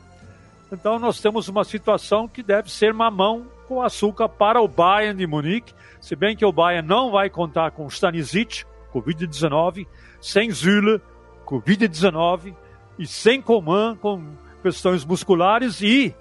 Então 0.69 0.99
nós 0.99 1.21
temos 1.21 1.47
uma 1.47 1.63
situação 1.63 2.27
que 2.27 2.43
deve 2.43 2.69
ser 2.69 2.93
mamão 2.93 3.47
com 3.69 3.81
açúcar 3.81 4.27
para 4.27 4.61
o 4.61 4.67
Bayern 4.67 5.17
de 5.17 5.25
Munique, 5.25 5.73
se 6.01 6.13
bem 6.13 6.35
que 6.35 6.43
o 6.43 6.51
Bayern 6.51 6.85
não 6.85 7.09
vai 7.09 7.29
contar 7.29 7.71
com 7.71 7.87
Stanisic, 7.87 8.65
Covid-19, 8.93 9.87
sem 10.21 10.51
Zülle, 10.51 11.01
Covid-19, 11.45 12.55
e 12.97 13.07
sem 13.07 13.41
Coman, 13.41 13.95
com 13.95 14.23
questões 14.61 15.05
musculares, 15.05 15.81
e 15.81 16.13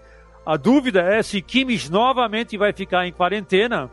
a 0.46 0.57
dúvida 0.57 1.00
é 1.00 1.22
se 1.22 1.42
Kimmich 1.42 1.90
novamente 1.90 2.57
vai 2.57 2.72
ficar 2.72 3.07
em 3.07 3.12
quarentena. 3.12 3.90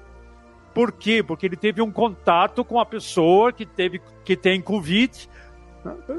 Por 0.73 0.91
quê? 0.91 1.23
Porque 1.23 1.45
ele 1.45 1.55
teve 1.55 1.81
um 1.81 1.91
contato 1.91 2.63
com 2.63 2.79
a 2.79 2.85
pessoa 2.85 3.51
que, 3.51 3.65
teve, 3.65 4.01
que 4.23 4.35
tem 4.35 4.61
Covid 4.61 5.27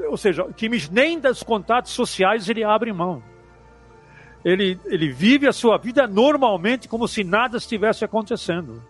ou 0.09 0.17
seja, 0.17 0.45
Kimmich 0.53 0.91
nem 0.91 1.19
dos 1.19 1.43
contatos 1.43 1.91
sociais 1.91 2.47
ele 2.49 2.63
abre 2.63 2.93
mão. 2.93 3.21
Ele, 4.45 4.79
ele 4.85 5.11
vive 5.11 5.47
a 5.47 5.51
sua 5.51 5.77
vida 5.77 6.07
normalmente 6.07 6.87
como 6.87 7.07
se 7.07 7.23
nada 7.23 7.57
estivesse 7.57 8.05
acontecendo. 8.05 8.81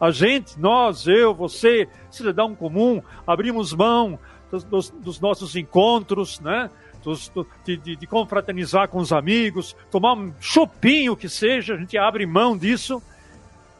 A 0.00 0.10
gente, 0.10 0.58
nós, 0.58 1.06
eu, 1.06 1.34
você, 1.34 1.88
cidadão 2.10 2.54
comum, 2.54 3.02
abrimos 3.26 3.72
mão 3.72 4.18
dos, 4.50 4.64
dos, 4.64 4.90
dos 4.90 5.20
nossos 5.20 5.56
encontros, 5.56 6.40
né? 6.40 6.70
Dos, 7.02 7.30
de, 7.64 7.76
de, 7.76 7.96
de, 7.96 8.06
confraternizar 8.06 8.88
com 8.88 8.98
os 8.98 9.12
amigos, 9.12 9.76
tomar 9.92 10.14
um 10.14 10.34
chopinho 10.40 11.16
que 11.16 11.28
seja, 11.28 11.74
a 11.74 11.76
gente 11.76 11.96
abre 11.96 12.26
mão 12.26 12.58
disso. 12.58 13.00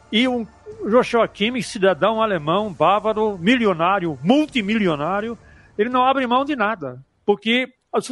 E 0.09 0.27
um 0.27 0.47
Joshua 0.89 1.27
Kimmich, 1.27 1.67
cidadão 1.67 2.21
alemão, 2.21 2.71
bávaro, 2.71 3.37
milionário, 3.37 4.17
multimilionário, 4.23 5.37
ele 5.77 5.89
não 5.89 6.05
abre 6.05 6.25
mão 6.25 6.45
de 6.45 6.55
nada, 6.55 7.03
porque 7.25 7.67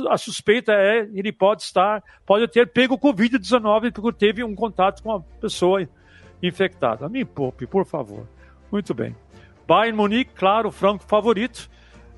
a 0.09 0.17
suspeita 0.17 0.73
é 0.73 1.07
ele 1.13 1.31
pode 1.31 1.61
estar, 1.61 2.03
pode 2.25 2.47
ter 2.47 2.67
pego 2.71 2.97
Covid-19 2.97 3.91
porque 3.93 4.17
teve 4.17 4.43
um 4.43 4.55
contato 4.55 5.01
com 5.01 5.09
uma 5.09 5.21
pessoa 5.39 5.87
infectada. 6.47 7.09
Me 7.09 7.25
poupe, 7.25 7.65
por 7.65 7.85
favor. 7.85 8.27
Muito 8.71 8.93
bem. 8.93 9.15
Bayern 9.67 9.97
Munique, 9.97 10.33
claro, 10.33 10.71
franco 10.71 11.03
favorito, 11.03 11.69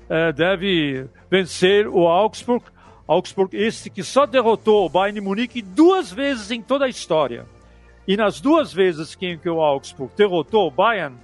é, 0.08 0.32
deve 0.32 1.06
vencer 1.30 1.86
o 1.86 2.06
Augsburg. 2.06 2.64
Augsburg, 3.06 3.56
este 3.56 3.88
que 3.88 4.02
só 4.02 4.26
derrotou 4.26 4.84
o 4.84 4.88
Bayern 4.88 5.20
Munique 5.20 5.62
duas 5.62 6.12
vezes 6.12 6.50
em 6.50 6.60
toda 6.60 6.84
a 6.84 6.88
história. 6.88 7.46
E 8.06 8.16
nas 8.16 8.40
duas 8.40 8.72
vezes 8.72 9.14
que, 9.14 9.36
que 9.36 9.48
o 9.48 9.60
Augsburg 9.60 10.12
derrotou 10.16 10.66
o 10.66 10.70
Bayern, 10.70 11.16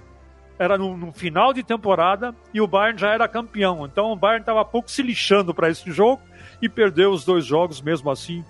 era 0.57 0.77
no, 0.77 0.95
no, 0.95 1.11
final 1.11 1.53
de 1.53 1.63
temporada 1.63 2.33
e 2.53 2.61
o 2.61 2.67
Bayern 2.67 2.99
já 2.99 3.11
era 3.11 3.27
campeão. 3.27 3.85
Então 3.85 4.11
o 4.11 4.15
Bayern 4.15 4.41
estava 4.41 4.63
pouco 4.63 4.89
se 4.89 5.01
lixando 5.01 5.53
para 5.53 5.69
esse 5.69 5.91
jogo 5.91 6.21
e 6.61 6.69
perdeu 6.69 7.11
os 7.11 7.25
dois 7.25 7.45
jogos 7.45 7.81
mesmo 7.81 8.09
assim 8.09 8.43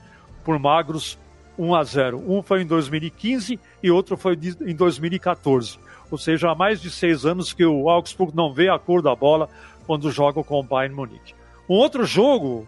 por 0.43 0.59
magros 0.59 1.17
1 1.57 1.75
a 1.75 1.83
0. 1.83 2.23
Um 2.27 2.41
foi 2.41 2.61
em 2.61 2.65
2015 2.65 3.59
e 3.81 3.91
outro 3.91 4.17
foi 4.17 4.37
em 4.61 4.75
2014. 4.75 5.79
Ou 6.11 6.17
seja, 6.17 6.51
há 6.51 6.55
mais 6.55 6.81
de 6.81 6.89
seis 6.89 7.25
anos 7.25 7.53
que 7.53 7.65
o 7.65 7.89
Augsburg 7.89 8.35
não 8.35 8.53
vê 8.53 8.69
a 8.69 8.77
cor 8.77 9.01
da 9.01 9.15
bola 9.15 9.49
quando 9.85 10.11
joga 10.11 10.43
com 10.43 10.59
o 10.59 10.63
Bayern 10.63 10.95
Munique. 10.95 11.33
Um 11.69 11.75
outro 11.75 12.05
jogo. 12.05 12.67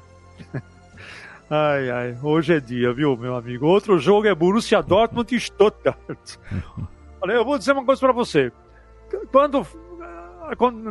ai, 1.49 1.89
ai, 1.89 2.17
hoje 2.21 2.55
é 2.55 2.59
dia, 2.59 2.93
viu, 2.93 3.15
meu 3.15 3.35
amigo? 3.35 3.67
Outro 3.67 3.99
jogo 3.99 4.27
é 4.27 4.33
Borussia 4.33 4.81
Dortmund 4.81 5.35
e 5.35 5.39
Stuttgart. 5.39 6.37
Olha, 7.21 7.33
eu 7.33 7.45
vou 7.45 7.57
dizer 7.57 7.73
uma 7.73 7.85
coisa 7.85 7.99
para 7.99 8.11
você 8.11 8.51
quando 9.31 9.65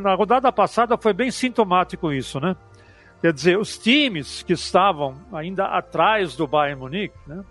na 0.01 0.15
rodada 0.15 0.53
passada 0.53 0.97
foi 0.97 1.13
bem 1.13 1.31
sintomático 1.31 2.13
isso, 2.13 2.41
né? 2.41 2.57
Quer 3.21 3.33
dizer, 3.33 3.59
os 3.59 3.79
times 3.79 4.43
que 4.43 4.53
estavam 4.53 5.17
ainda 5.33 5.65
atrás 5.67 6.37
do 6.37 6.47
Bayern 6.47 6.81
Munique, 6.81 7.17
né? 7.27 7.43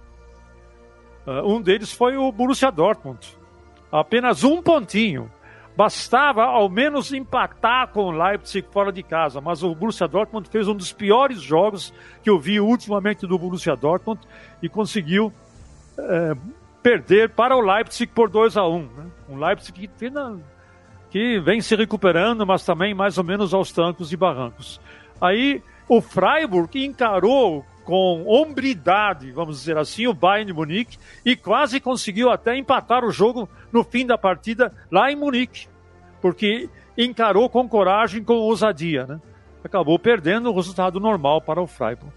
Uh, 1.26 1.56
um 1.56 1.62
deles 1.62 1.92
foi 1.92 2.18
o 2.18 2.32
Borussia 2.32 2.72
Dortmund. 2.72 3.38
Apenas 3.92 4.44
um 4.44 4.62
pontinho. 4.62 5.32
Bastava 5.76 6.44
ao 6.44 6.70
menos 6.70 7.12
empatar 7.12 7.90
com 7.90 8.06
o 8.06 8.12
Leipzig 8.12 8.66
fora 8.72 8.94
de 8.94 9.04
casa, 9.04 9.42
mas 9.42 9.62
o 9.62 9.76
Borussia 9.76 10.08
Dortmund 10.08 10.48
fez 10.50 10.70
um 10.70 10.76
dos 10.76 10.94
piores 10.94 11.42
jogos 11.42 11.94
que 12.24 12.30
eu 12.30 12.40
vi 12.40 12.62
ultimamente 12.62 13.28
do 13.28 13.38
Borussia 13.38 13.76
Dortmund 13.76 14.22
e 14.64 14.70
conseguiu 14.70 15.34
uh, 15.98 16.38
perder 16.82 17.32
para 17.32 17.58
o 17.58 17.60
Leipzig 17.60 18.10
por 18.14 18.30
2 18.30 18.56
a 18.56 18.66
1 18.66 18.74
um, 18.74 18.84
né? 18.84 19.06
Um 19.28 19.38
Leipzig 19.38 19.88
que 19.88 20.10
que 21.10 21.40
vem 21.40 21.60
se 21.60 21.76
recuperando, 21.76 22.46
mas 22.46 22.64
também 22.64 22.94
mais 22.94 23.18
ou 23.18 23.24
menos 23.24 23.54
aos 23.54 23.72
trancos 23.72 24.14
e 24.14 24.18
barrancos. 24.18 24.80
Aí 25.20 25.62
o 25.88 26.02
Freiburg 26.02 26.86
encarou 26.86 27.66
com 27.86 28.26
hombridade, 28.26 29.32
vamos 29.32 29.60
dizer 29.60 29.78
assim, 29.78 30.08
o 30.08 30.14
Bayern 30.14 30.48
de 30.48 30.54
Munique 30.54 30.98
e 31.24 31.36
quase 31.36 31.80
conseguiu 31.80 32.32
até 32.32 32.58
empatar 32.58 33.06
o 33.06 33.12
jogo 33.12 33.48
no 33.72 33.84
fim 33.84 34.06
da 34.06 34.18
partida 34.18 34.74
lá 34.92 35.12
em 35.12 35.16
Munique, 35.16 35.68
porque 36.20 36.68
encarou 36.98 37.48
com 37.48 37.70
coragem, 37.70 38.24
com 38.24 38.34
ousadia, 38.34 39.06
né? 39.06 39.22
Acabou 39.64 39.98
perdendo 40.00 40.50
o 40.50 40.56
resultado 40.56 41.00
normal 41.00 41.42
para 41.42 41.62
o 41.62 41.68
Freiburg. 41.68 42.12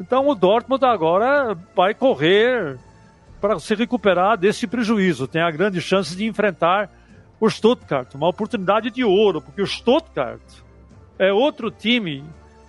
Então 0.00 0.28
o 0.28 0.34
Dortmund 0.34 0.84
agora 0.84 1.56
vai 1.74 1.94
correr 1.94 2.78
para 3.40 3.58
se 3.58 3.74
recuperar 3.74 4.36
desse 4.36 4.66
prejuízo. 4.66 5.28
Tem 5.28 5.42
a 5.42 5.50
grande 5.50 5.80
chance 5.80 6.16
de 6.16 6.24
enfrentar 6.24 6.90
o 7.40 7.48
Stuttgart, 7.48 8.14
uma 8.14 8.28
oportunidade 8.28 8.90
de 8.90 9.04
ouro, 9.04 9.40
porque 9.40 9.62
o 9.62 9.66
Stuttgart 9.66 10.42
é 11.18 11.32
outro 11.32 11.70
time 11.70 12.24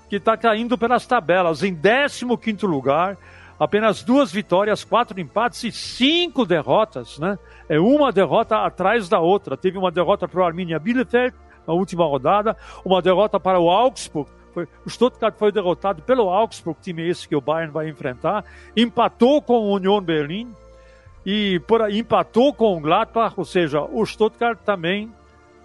que 0.09 0.15
está 0.15 0.35
caindo 0.35 0.77
pelas 0.77 1.05
tabelas, 1.05 1.63
em 1.63 1.73
15 1.75 2.65
lugar, 2.65 3.15
apenas 3.59 4.01
duas 4.01 4.31
vitórias, 4.31 4.83
quatro 4.83 5.19
empates 5.19 5.63
e 5.63 5.71
cinco 5.71 6.45
derrotas, 6.45 7.19
né? 7.19 7.37
É 7.67 7.79
uma 7.79 8.11
derrota 8.11 8.57
atrás 8.57 9.07
da 9.07 9.19
outra. 9.19 9.55
Teve 9.55 9.77
uma 9.77 9.91
derrota 9.91 10.27
para 10.27 10.41
o 10.41 10.43
Arminia 10.43 10.79
Bielefeld 10.79 11.35
na 11.67 11.73
última 11.73 12.05
rodada, 12.05 12.57
uma 12.83 13.01
derrota 13.01 13.39
para 13.39 13.59
o 13.59 13.69
Augsburg. 13.69 14.29
Foi, 14.53 14.67
o 14.83 14.89
Stuttgart 14.89 15.35
foi 15.37 15.51
derrotado 15.51 16.01
pelo 16.01 16.29
Augsburg, 16.29 16.79
time 16.81 17.07
esse 17.07 17.27
que 17.27 17.35
o 17.35 17.41
Bayern 17.41 17.71
vai 17.71 17.87
enfrentar. 17.87 18.43
Empatou 18.75 19.41
com 19.41 19.59
o 19.59 19.75
Union 19.75 20.01
Berlin 20.01 20.51
e 21.23 21.59
por, 21.67 21.91
empatou 21.91 22.51
com 22.51 22.75
o 22.75 22.79
Gladbach, 22.79 23.35
ou 23.37 23.45
seja, 23.45 23.81
o 23.81 24.03
Stuttgart 24.03 24.57
também 24.65 25.11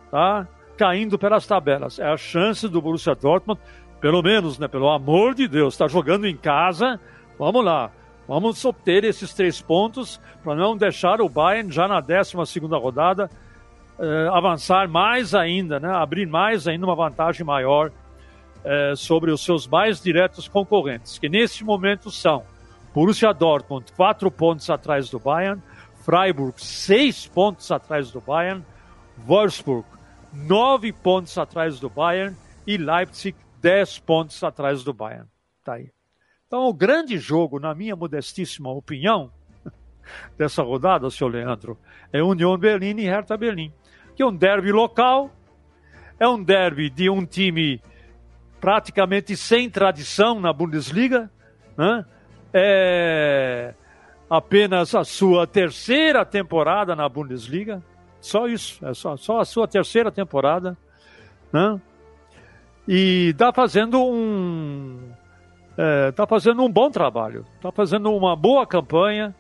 está 0.05 0.47
caindo 0.77 1.19
pelas 1.19 1.47
tabelas. 1.47 1.99
É 1.99 2.07
a 2.07 2.17
chance 2.17 2.69
do 2.69 2.83
Borussia 2.83 3.15
Dortmund 3.15 3.61
pelo 4.05 4.23
menos, 4.23 4.59
né? 4.59 4.69
Pelo 4.69 4.91
amor 4.91 5.35
de 5.35 5.49
Deus, 5.49 5.73
está 5.73 5.89
jogando 5.89 6.27
em 6.27 6.37
casa. 6.37 7.01
Vamos 7.39 7.65
lá. 7.65 7.91
Vamos 8.29 8.63
obter 8.63 9.03
esses 9.03 9.33
três 9.33 9.63
pontos 9.63 10.21
para 10.43 10.55
não 10.55 10.77
deixar 10.77 11.23
o 11.23 11.29
Bayern 11.31 11.73
já 11.73 11.89
na 11.89 12.03
12 12.03 12.37
rodada 12.71 13.31
eh, 13.99 14.29
avançar 14.31 14.87
mais 14.89 15.35
ainda, 15.35 15.81
né? 15.81 15.89
abrir 15.89 16.27
mais 16.27 16.69
ainda 16.69 16.85
uma 16.85 16.95
vantagem 16.95 17.47
maior 17.47 17.91
eh, 18.63 18.93
sobre 18.95 19.31
os 19.31 19.43
seus 19.43 19.67
mais 19.67 20.03
diretos 20.03 20.49
concorrentes, 20.49 21.19
que 21.19 21.31
nesse 21.31 21.65
momento 21.65 22.11
são 22.11 22.43
Borussia 22.95 23.33
Dortmund, 23.33 23.91
quatro 23.97 24.31
pontos 24.31 24.69
atrás 24.69 25.09
do 25.09 25.19
Bayern, 25.19 25.63
Freiburg, 26.05 26.63
seis 26.63 27.27
pontos 27.27 27.73
atrás 27.73 28.11
do 28.11 28.21
Bayern, 28.21 28.63
Wolfsburg, 29.27 29.87
nove 30.31 30.93
pontos 30.93 31.39
atrás 31.39 31.81
do 31.81 31.89
Bayern 31.89 32.37
e 32.67 32.77
Leipzig, 32.77 33.35
10 33.65 34.01
pontos 34.01 34.45
atrás 34.45 34.85
do 34.85 34.93
Bayern. 34.93 35.27
Tá 35.65 35.77
aí. 35.77 35.91
Então, 36.47 36.69
o 36.69 36.75
grande 36.75 37.17
jogo, 37.17 37.59
na 37.59 37.75
minha 37.75 37.97
modestíssima 37.97 38.71
opinião, 38.71 39.33
dessa 40.37 40.63
rodada, 40.63 41.09
senhor 41.09 41.31
Leandro, 41.31 41.79
é 42.13 42.23
União 42.23 42.59
Berlim 42.59 42.99
e 42.99 43.07
Hertha 43.07 43.39
Berlim, 43.39 43.73
que 44.15 44.23
é 44.23 44.27
um 44.27 44.37
derby 44.37 44.71
local, 44.71 45.31
é 46.21 46.29
um 46.29 46.45
derby 46.45 46.91
de 46.91 47.09
um 47.09 47.25
time 47.25 47.81
praticamente 48.61 49.35
sem 49.35 49.71
tradição 49.71 50.39
na 50.39 50.53
Bundesliga, 50.53 51.31
né? 51.75 52.05
é 52.53 53.73
apenas 54.29 54.95
a 54.95 55.05
sua 55.05 55.47
terceira 55.47 56.23
temporada 56.27 56.95
na 56.95 57.09
Bundesliga, 57.09 57.83
só 58.21 58.47
isso, 58.47 58.87
é 58.87 58.93
só, 58.93 59.17
só 59.17 59.41
a 59.41 59.45
sua 59.47 59.67
terceira 59.67 60.13
temporada, 60.13 60.77
né? 61.51 61.81
E 62.87 63.31
está 63.31 63.53
fazendo 63.53 64.03
um 64.03 64.99
está 66.09 66.23
é, 66.23 66.27
fazendo 66.27 66.63
um 66.63 66.71
bom 66.71 66.91
trabalho, 66.91 67.45
está 67.57 67.73
fazendo 67.73 68.13
uma 68.13 68.37
boa 68.37 68.67
campanha. 68.67 69.35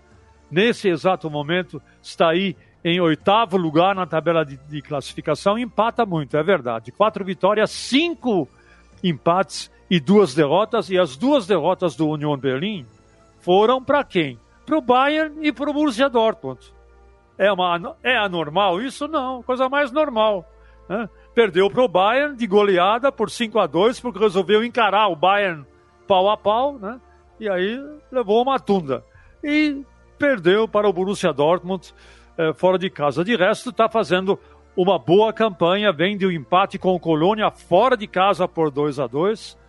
Nesse 0.51 0.89
exato 0.89 1.31
momento 1.31 1.83
está 2.03 2.31
aí 2.31 2.57
em 2.85 3.01
oitavo 3.01 3.57
lugar 3.57 3.95
na 3.95 4.07
tabela 4.07 4.45
de, 4.45 4.57
de 4.69 4.83
classificação, 4.83 5.59
empata 5.59 6.05
muito, 6.05 6.37
é 6.37 6.43
verdade. 6.43 6.93
Quatro 6.93 7.25
vitórias, 7.25 7.71
cinco 7.71 8.49
empates 9.03 9.71
e 9.91 9.99
duas 9.99 10.35
derrotas. 10.35 10.91
E 10.91 10.99
as 10.99 11.17
duas 11.17 11.47
derrotas 11.47 11.97
do 11.97 12.09
Union 12.09 12.37
Berlim 12.37 12.87
foram 13.41 13.83
para 13.83 14.05
quem? 14.05 14.39
Para 14.67 14.79
o 14.79 14.83
Bayern 14.83 15.47
e 15.47 15.53
para 15.53 15.71
o 15.71 15.73
Borussia 15.73 16.09
Dortmund. 16.09 16.61
É, 17.37 17.51
uma, 17.53 17.97
é 18.03 18.17
anormal 18.17 18.81
isso? 18.81 19.09
Não, 19.09 19.43
coisa 19.43 19.69
mais 19.69 19.91
normal. 19.91 20.45
Né? 20.89 21.09
Perdeu 21.35 21.69
para 21.69 21.83
o 21.83 21.89
Bayern 21.89 22.37
de 22.37 22.47
goleada 22.47 23.11
por 23.11 23.31
5 23.31 23.59
a 23.59 23.67
2 23.67 24.01
porque 24.01 24.19
resolveu 24.19 24.65
encarar 24.65 25.09
o 25.09 25.17
Bayern 25.17 25.67
pau 26.07 26.31
a 26.31 26.37
pau, 26.37 26.79
né? 26.79 27.01
E 27.41 27.49
aí 27.49 27.81
levou 28.13 28.43
uma 28.43 28.61
tunda. 28.61 29.05
E 29.43 29.83
perdeu 30.19 30.69
para 30.69 30.89
o 30.89 30.93
Borussia 30.93 31.33
Dortmund 31.33 31.93
eh, 32.39 32.53
fora 32.55 32.79
de 32.79 32.89
casa. 32.89 33.25
De 33.25 33.35
resto, 33.35 33.71
está 33.71 33.89
fazendo 33.89 34.39
uma 34.77 34.99
boa 34.99 35.33
campanha, 35.33 35.93
vem 35.93 36.17
de 36.17 36.27
um 36.27 36.31
empate 36.31 36.79
com 36.79 36.95
o 36.95 37.01
Colônia 37.01 37.51
fora 37.51 37.97
de 37.97 38.07
casa 38.07 38.47
por 38.47 38.71
2 38.71 38.99
a 39.01 39.07
2 39.07 39.65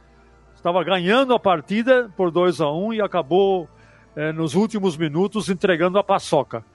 Estava 0.56 0.84
ganhando 0.84 1.32
a 1.34 1.40
partida 1.40 2.12
por 2.18 2.32
2 2.32 2.60
a 2.60 2.72
1 2.72 2.94
e 2.96 3.02
acabou 3.02 3.70
eh, 4.16 4.32
nos 4.32 4.56
últimos 4.56 4.98
minutos 4.98 5.48
entregando 5.48 6.00
a 6.00 6.04
paçoca 6.04 6.66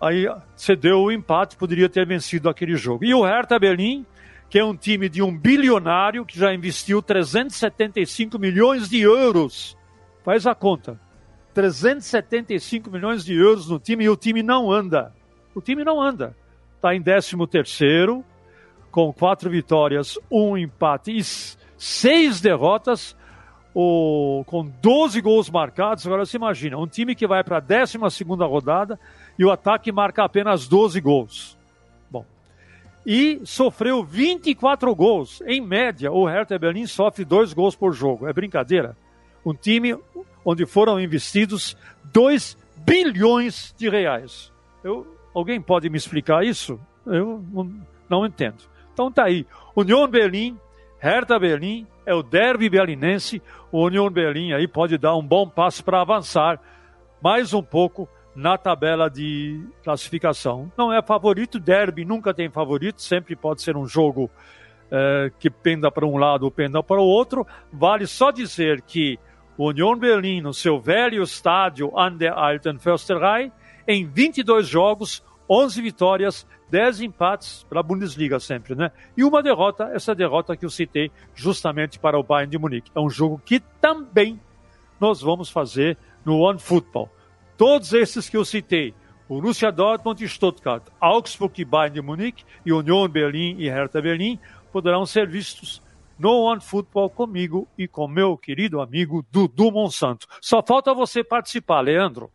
aí 0.00 0.26
cedeu 0.56 1.02
o 1.02 1.12
empate, 1.12 1.56
poderia 1.56 1.88
ter 1.88 2.06
vencido 2.06 2.48
aquele 2.48 2.76
jogo. 2.76 3.04
E 3.04 3.14
o 3.14 3.22
Hertha 3.22 3.58
Berlim, 3.58 4.06
que 4.48 4.58
é 4.58 4.64
um 4.64 4.74
time 4.74 5.08
de 5.08 5.22
um 5.22 5.36
bilionário 5.36 6.24
que 6.24 6.38
já 6.38 6.52
investiu 6.54 7.02
375 7.02 8.38
milhões 8.38 8.88
de 8.88 9.00
euros. 9.00 9.76
Faz 10.24 10.46
a 10.46 10.54
conta. 10.54 10.98
375 11.52 12.90
milhões 12.90 13.24
de 13.24 13.34
euros 13.34 13.68
no 13.68 13.78
time 13.78 14.04
e 14.04 14.08
o 14.08 14.16
time 14.16 14.42
não 14.42 14.72
anda. 14.72 15.12
O 15.54 15.60
time 15.60 15.84
não 15.84 16.00
anda. 16.00 16.34
Está 16.76 16.94
em 16.94 17.02
13 17.02 17.36
terceiro, 17.48 18.24
com 18.90 19.12
quatro 19.12 19.50
vitórias, 19.50 20.18
um 20.30 20.56
empate 20.56 21.16
e 21.16 21.22
seis 21.76 22.40
derrotas, 22.40 23.16
o, 23.74 24.42
com 24.46 24.64
12 24.64 25.20
gols 25.20 25.50
marcados. 25.50 26.06
Agora 26.06 26.24
você 26.24 26.36
imagina, 26.36 26.78
um 26.78 26.86
time 26.86 27.14
que 27.14 27.26
vai 27.26 27.44
para 27.44 27.58
a 27.58 27.60
12 27.60 27.98
segunda 28.10 28.46
rodada 28.46 28.98
e 29.40 29.44
o 29.44 29.50
ataque 29.50 29.90
marca 29.90 30.22
apenas 30.22 30.68
12 30.68 31.00
gols. 31.00 31.56
Bom, 32.10 32.26
e 33.06 33.40
sofreu 33.46 34.04
24 34.04 34.94
gols. 34.94 35.40
Em 35.46 35.62
média, 35.62 36.12
o 36.12 36.26
Hertha 36.26 36.58
Berlim 36.58 36.86
sofre 36.86 37.24
dois 37.24 37.54
gols 37.54 37.74
por 37.74 37.94
jogo. 37.94 38.28
É 38.28 38.34
brincadeira? 38.34 38.94
Um 39.42 39.54
time 39.54 39.96
onde 40.44 40.66
foram 40.66 41.00
investidos 41.00 41.74
2 42.12 42.54
bilhões 42.84 43.74
de 43.78 43.88
reais. 43.88 44.52
Eu, 44.84 45.06
alguém 45.34 45.58
pode 45.58 45.88
me 45.88 45.96
explicar 45.96 46.44
isso? 46.44 46.78
Eu 47.06 47.42
não, 47.50 47.72
não 48.10 48.26
entendo. 48.26 48.62
Então 48.92 49.10
tá 49.10 49.24
aí. 49.24 49.46
União 49.74 50.06
Berlim, 50.06 50.58
Hertha 50.98 51.38
Berlim, 51.38 51.86
é 52.04 52.14
o 52.14 52.22
derby 52.22 52.68
berlinense. 52.68 53.40
O 53.72 53.86
União 53.86 54.10
Berlim 54.10 54.52
aí 54.52 54.68
pode 54.68 54.98
dar 54.98 55.16
um 55.16 55.26
bom 55.26 55.48
passo 55.48 55.82
para 55.82 56.02
avançar 56.02 56.60
mais 57.22 57.54
um 57.54 57.62
pouco 57.62 58.06
na 58.34 58.56
tabela 58.56 59.08
de 59.10 59.60
classificação. 59.82 60.70
Não 60.76 60.92
é 60.92 61.02
favorito, 61.02 61.58
derby 61.58 62.04
nunca 62.04 62.32
tem 62.32 62.48
favorito, 62.48 63.02
sempre 63.02 63.34
pode 63.34 63.62
ser 63.62 63.76
um 63.76 63.86
jogo 63.86 64.30
é, 64.90 65.30
que 65.38 65.50
penda 65.50 65.90
para 65.90 66.06
um 66.06 66.16
lado 66.16 66.44
ou 66.44 66.50
penda 66.50 66.82
para 66.82 67.00
o 67.00 67.04
outro. 67.04 67.46
Vale 67.72 68.06
só 68.06 68.30
dizer 68.30 68.82
que 68.82 69.18
o 69.56 69.68
Union 69.68 69.96
Berlim, 69.96 70.40
no 70.40 70.54
seu 70.54 70.80
velho 70.80 71.22
estádio 71.22 71.92
an 71.98 72.16
der 72.16 72.32
Alten 72.32 72.78
Försterei, 72.78 73.52
em 73.86 74.06
22 74.06 74.66
jogos, 74.66 75.22
11 75.48 75.82
vitórias, 75.82 76.46
10 76.70 77.02
empates 77.02 77.66
para 77.68 77.80
a 77.80 77.82
Bundesliga 77.82 78.38
sempre, 78.38 78.74
né? 78.74 78.92
E 79.16 79.24
uma 79.24 79.42
derrota, 79.42 79.90
essa 79.92 80.14
derrota 80.14 80.56
que 80.56 80.64
eu 80.64 80.70
citei 80.70 81.10
justamente 81.34 81.98
para 81.98 82.18
o 82.18 82.22
Bayern 82.22 82.50
de 82.50 82.58
Munique. 82.58 82.90
É 82.94 83.00
um 83.00 83.10
jogo 83.10 83.42
que 83.44 83.58
também 83.80 84.40
nós 85.00 85.20
vamos 85.20 85.50
fazer 85.50 85.98
no 86.24 86.38
One 86.38 86.58
Football. 86.58 87.10
Todos 87.60 87.92
esses 87.92 88.26
que 88.26 88.38
eu 88.38 88.42
citei, 88.42 88.94
Borussia 89.28 89.70
Dortmund 89.70 90.24
e 90.24 90.26
Stuttgart, 90.26 90.82
Augsburg 90.98 91.60
e 91.60 91.64
Bayern 91.66 91.92
de 91.92 92.00
Munique, 92.00 92.42
e 92.64 92.72
Union 92.72 93.06
Berlim 93.06 93.56
e 93.58 93.68
Hertha 93.68 94.00
Berlim, 94.00 94.38
poderão 94.72 95.04
ser 95.04 95.28
vistos 95.28 95.82
no 96.18 96.40
One 96.40 96.62
Football 96.62 97.10
comigo 97.10 97.68
e 97.76 97.86
com 97.86 98.08
meu 98.08 98.34
querido 98.38 98.80
amigo 98.80 99.22
Dudu 99.30 99.70
Monsanto. 99.70 100.26
Só 100.40 100.62
falta 100.66 100.94
você 100.94 101.22
participar, 101.22 101.82
Leandro. 101.82 102.30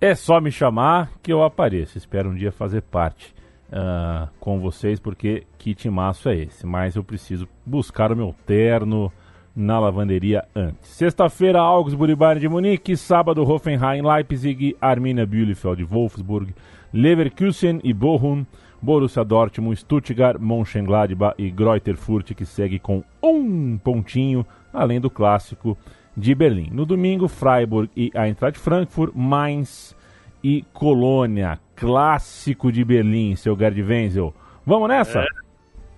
É 0.00 0.14
só 0.14 0.40
me 0.40 0.52
chamar 0.52 1.10
que 1.20 1.32
eu 1.32 1.42
apareço. 1.42 1.98
Espero 1.98 2.30
um 2.30 2.36
dia 2.36 2.52
fazer 2.52 2.82
parte 2.82 3.34
uh, 3.72 4.30
com 4.38 4.60
vocês, 4.60 5.00
porque 5.00 5.48
que 5.58 5.74
timaço 5.74 6.28
é 6.28 6.36
esse. 6.36 6.64
Mas 6.64 6.94
eu 6.94 7.02
preciso 7.02 7.48
buscar 7.66 8.12
o 8.12 8.16
meu 8.16 8.32
terno, 8.46 9.12
na 9.54 9.78
lavanderia 9.78 10.44
antes. 10.54 10.90
Sexta-feira, 10.90 11.60
Augsburg 11.60 12.12
e 12.12 12.16
Bayern 12.16 12.40
de 12.40 12.48
Munique. 12.48 12.96
Sábado, 12.96 13.42
Hoffenheim, 13.42 14.02
Leipzig, 14.02 14.76
Arminia 14.80 15.26
Bielefeld, 15.26 15.82
Wolfsburg, 15.84 16.54
Leverkusen 16.92 17.80
e 17.82 17.92
Bochum, 17.92 18.44
Borussia 18.80 19.24
Dortmund, 19.24 19.76
Stuttgart, 19.76 20.38
Mönchengladbach 20.40 21.34
e 21.36 21.50
Greuther 21.50 21.96
Fürth, 21.96 22.34
que 22.34 22.44
segue 22.44 22.78
com 22.78 23.02
um 23.22 23.76
pontinho, 23.78 24.46
além 24.72 25.00
do 25.00 25.10
clássico 25.10 25.76
de 26.16 26.34
Berlim. 26.34 26.70
No 26.72 26.86
domingo, 26.86 27.28
Freiburg 27.28 27.90
e 27.96 28.10
Eintracht 28.14 28.58
Frankfurt, 28.58 29.12
Mainz 29.14 29.96
e 30.42 30.64
Colônia. 30.72 31.58
Clássico 31.74 32.72
de 32.72 32.84
Berlim, 32.84 33.36
seu 33.36 33.56
Gerd 33.56 33.80
Wenzel. 33.82 34.34
Vamos 34.66 34.88
nessa? 34.88 35.20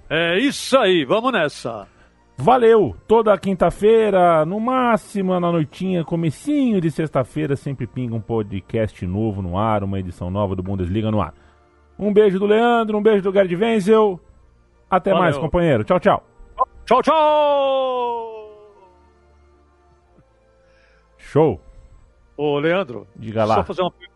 É, 0.09 0.35
é 0.35 0.39
isso 0.39 0.77
aí, 0.79 1.05
vamos 1.05 1.33
nessa. 1.33 1.87
Valeu! 2.43 2.97
Toda 3.07 3.37
quinta-feira, 3.37 4.47
no 4.47 4.59
máximo 4.59 5.39
na 5.39 5.53
noitinha, 5.53 6.03
comecinho 6.03 6.81
de 6.81 6.91
sexta-feira, 6.91 7.55
sempre 7.55 7.87
pinga 7.87 8.15
um 8.15 8.21
podcast 8.21 9.07
novo 9.07 9.43
no 9.43 9.59
ar, 9.59 9.85
uma 9.85 9.99
edição 10.01 10.31
nova 10.31 10.57
do 10.57 10.63
Bundesliga 10.63 11.11
no 11.11 11.21
ar. 11.21 11.35
Um 11.99 12.13
beijo 12.15 12.39
do 12.39 12.47
Leandro, 12.47 12.97
um 12.97 13.03
beijo 13.03 13.23
do 13.23 13.31
Gerd 13.31 13.55
Wenzel. 13.55 14.19
Até 14.89 15.11
Valeu. 15.11 15.23
mais, 15.25 15.37
companheiro. 15.37 15.85
Tchau, 15.85 16.01
tchau. 16.01 16.23
Tchau, 16.87 17.03
tchau! 17.03 18.51
Show! 21.19 21.61
Ô, 22.39 22.59
Leandro, 22.59 23.07
Diga 23.15 23.45
lá. 23.45 23.57
só 23.57 23.65
fazer 23.65 23.83
uma 23.83 23.91
pergunta 23.91 24.10